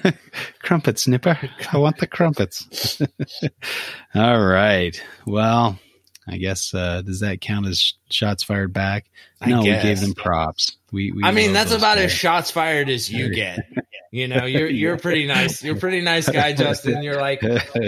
[0.62, 1.38] crumpets, Nipper.
[1.72, 3.00] I want the crumpets.
[4.14, 5.00] All right.
[5.26, 5.78] Well,
[6.28, 9.06] I guess uh, does that count as shots fired back?
[9.40, 10.76] I no, we gave them props.
[10.92, 13.60] We, we I mean, that's about as shots fired as you get.
[14.14, 15.64] You know, you're you're pretty nice.
[15.64, 17.02] You're a pretty nice guy, Justin.
[17.02, 17.42] You're like,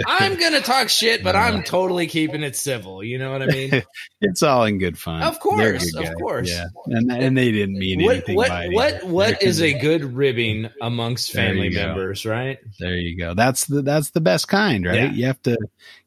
[0.07, 3.03] I'm gonna talk shit, but I'm totally keeping it civil.
[3.03, 3.83] You know what I mean?
[4.21, 5.21] it's all in good fun.
[5.21, 6.15] Of course, of guys.
[6.15, 6.49] course.
[6.49, 8.73] Yeah, and and they didn't mean What anything what by it.
[8.73, 11.85] what what They're- a good ribbing amongst family you go.
[11.89, 12.57] members, right?
[12.79, 13.35] There you go.
[13.35, 14.95] That's the that's the best kind, right?
[14.95, 15.11] Yeah.
[15.11, 15.55] You have to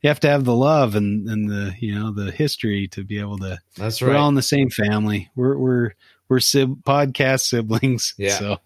[0.03, 3.21] you have to have the love and and the you know the history to be
[3.21, 3.61] able to.
[3.77, 4.29] That's We're all right.
[4.29, 5.31] in the same family.
[5.37, 5.91] We're we're
[6.29, 8.15] we're sib- podcast siblings.
[8.19, 8.39] Yeah.
[8.39, 8.57] So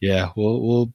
[0.00, 0.92] yeah, we'll we'll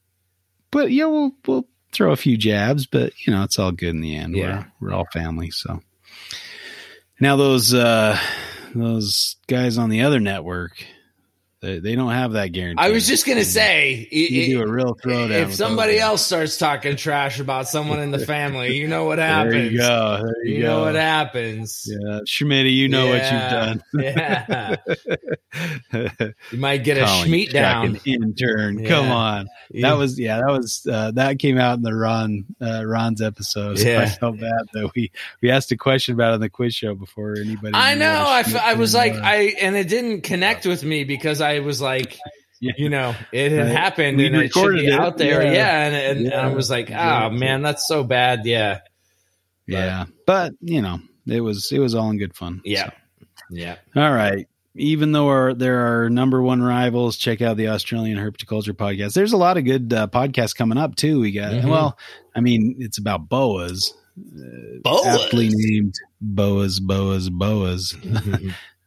[0.72, 4.02] but yeah we'll we'll throw a few jabs, but you know it's all good in
[4.02, 4.36] the end.
[4.36, 4.66] Yeah.
[4.80, 5.52] We're we're all family.
[5.52, 5.82] So
[7.20, 8.20] now those uh
[8.76, 10.86] those guys on the other network,
[11.62, 12.84] they, they don't have that guarantee.
[12.84, 15.32] I was just gonna say, you i- do a real throwdown.
[15.32, 19.54] if somebody else starts talking trash about someone in the family, you know what happens.
[19.54, 20.20] there you go.
[20.24, 20.68] There you, You go.
[20.68, 21.88] know what happens.
[21.90, 23.12] Yeah, Schmidt, you know Yeah.
[23.12, 24.76] What you've done.
[24.94, 28.00] yeah, You might get a Chuck down.
[28.06, 28.80] intern.
[28.80, 28.90] Yeah.
[28.90, 29.48] Come on,
[29.82, 33.80] that was yeah, that was uh, that came out in the Ron uh, Ron's episode.
[33.80, 34.02] So Yeah.
[34.02, 35.12] I felt bad that we
[35.42, 37.74] we asked a question about it on the quiz show before anybody.
[37.74, 38.08] I know.
[38.28, 41.57] I, f- Schmidt I was like, I and it didn't connect with me because I
[41.60, 42.18] was like,
[42.60, 42.74] Yeah.
[42.78, 43.72] you know, it had Right.
[43.76, 44.94] happened We and it should be it.
[44.94, 45.44] out there.
[45.46, 45.52] Yeah.
[45.54, 48.46] Yeah, and, and, and I was like, oh man, that's so bad.
[48.46, 48.80] Yeah,
[49.68, 52.62] yeah, but you know, it was it was all in good fun.
[52.66, 52.90] yeah,
[53.52, 53.76] yeah.
[53.96, 54.48] All right.
[54.80, 59.14] Even though our, there are number one rivals, check out the Australian Herpetoculture podcast.
[59.16, 61.20] There's a lot of good uh, podcasts coming up too.
[61.20, 61.66] We got Mhm.
[61.70, 61.98] well,
[62.36, 63.94] I mean, it's about boas,
[64.86, 67.96] aptly named boas, boas, boas.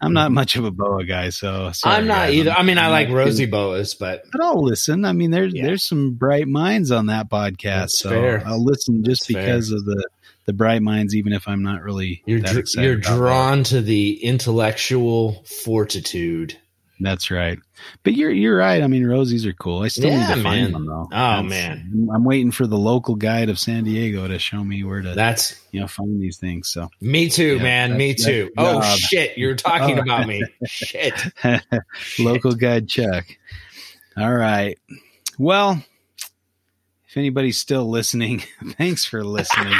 [0.00, 0.34] I'm not mm-hmm.
[0.34, 2.34] much of a boa guy, so sorry, I'm not guys.
[2.34, 2.50] either.
[2.52, 5.04] I mean, I I'm like rosy boas, but But I'll listen.
[5.04, 5.64] I mean, there's Yeah.
[5.66, 8.42] there's some bright minds on that podcast, That's so fair.
[8.46, 9.46] I'll listen just That's fair.
[9.46, 10.02] because of the
[10.46, 14.24] the bright minds, even if I'm not really you're that dr- you're drawn to the
[14.24, 16.56] intellectual fortitude.
[17.02, 17.58] That's right.
[18.02, 18.82] But you're you're right.
[18.82, 19.82] I mean, rosies are cool.
[19.82, 20.42] I still Yeah, need to man.
[20.42, 21.08] find them though.
[21.10, 22.08] Oh, That's- man.
[22.14, 25.58] I'm waiting for the local guide of San Diego to show me where to That's
[25.72, 26.68] you know find these things.
[26.68, 27.96] So me too, Yeah, man.
[27.96, 28.50] Me too.
[28.58, 28.98] Oh job.
[28.98, 30.02] shit, you're talking Oh.
[30.02, 30.42] about me.
[30.66, 31.14] Shit.
[31.42, 31.62] Shit.
[32.18, 33.24] local guide Chuck.
[34.16, 34.78] All right.
[35.38, 35.82] Well,
[37.08, 38.42] if anybody's still listening,
[38.76, 39.72] thanks for listening.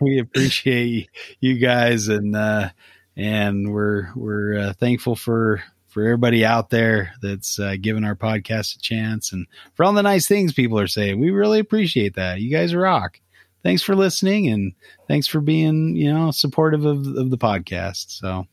[0.00, 1.08] we appreciate
[1.40, 2.68] you guys and uh
[3.16, 8.76] and we're we're uh, thankful for for everybody out there that's uh, giving our podcast
[8.76, 11.18] a chance and for all the nice things people are saying.
[11.18, 12.40] We really appreciate that.
[12.40, 13.20] You guys rock.
[13.62, 14.72] Thanks for listening and
[15.08, 18.10] thanks for being, you know, supportive of, of the podcast.
[18.18, 18.46] So,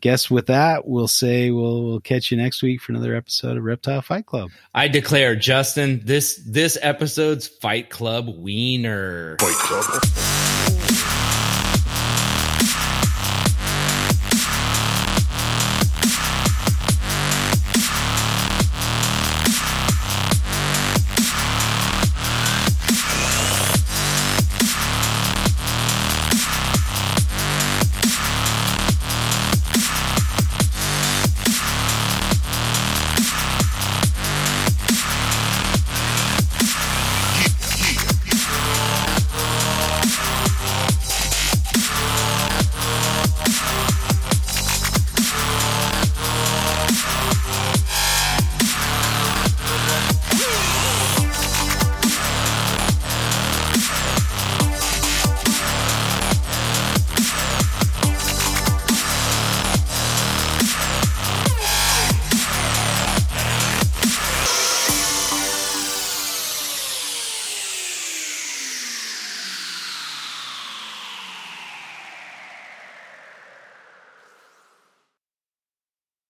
[0.00, 3.62] guess with that, we'll say we'll, we'll catch you next week for another episode of
[3.62, 4.50] Reptile Fight Club.
[4.74, 9.36] I declare, Justin, this this episode's Fight Club wiener.
[9.38, 10.51] Fight Club.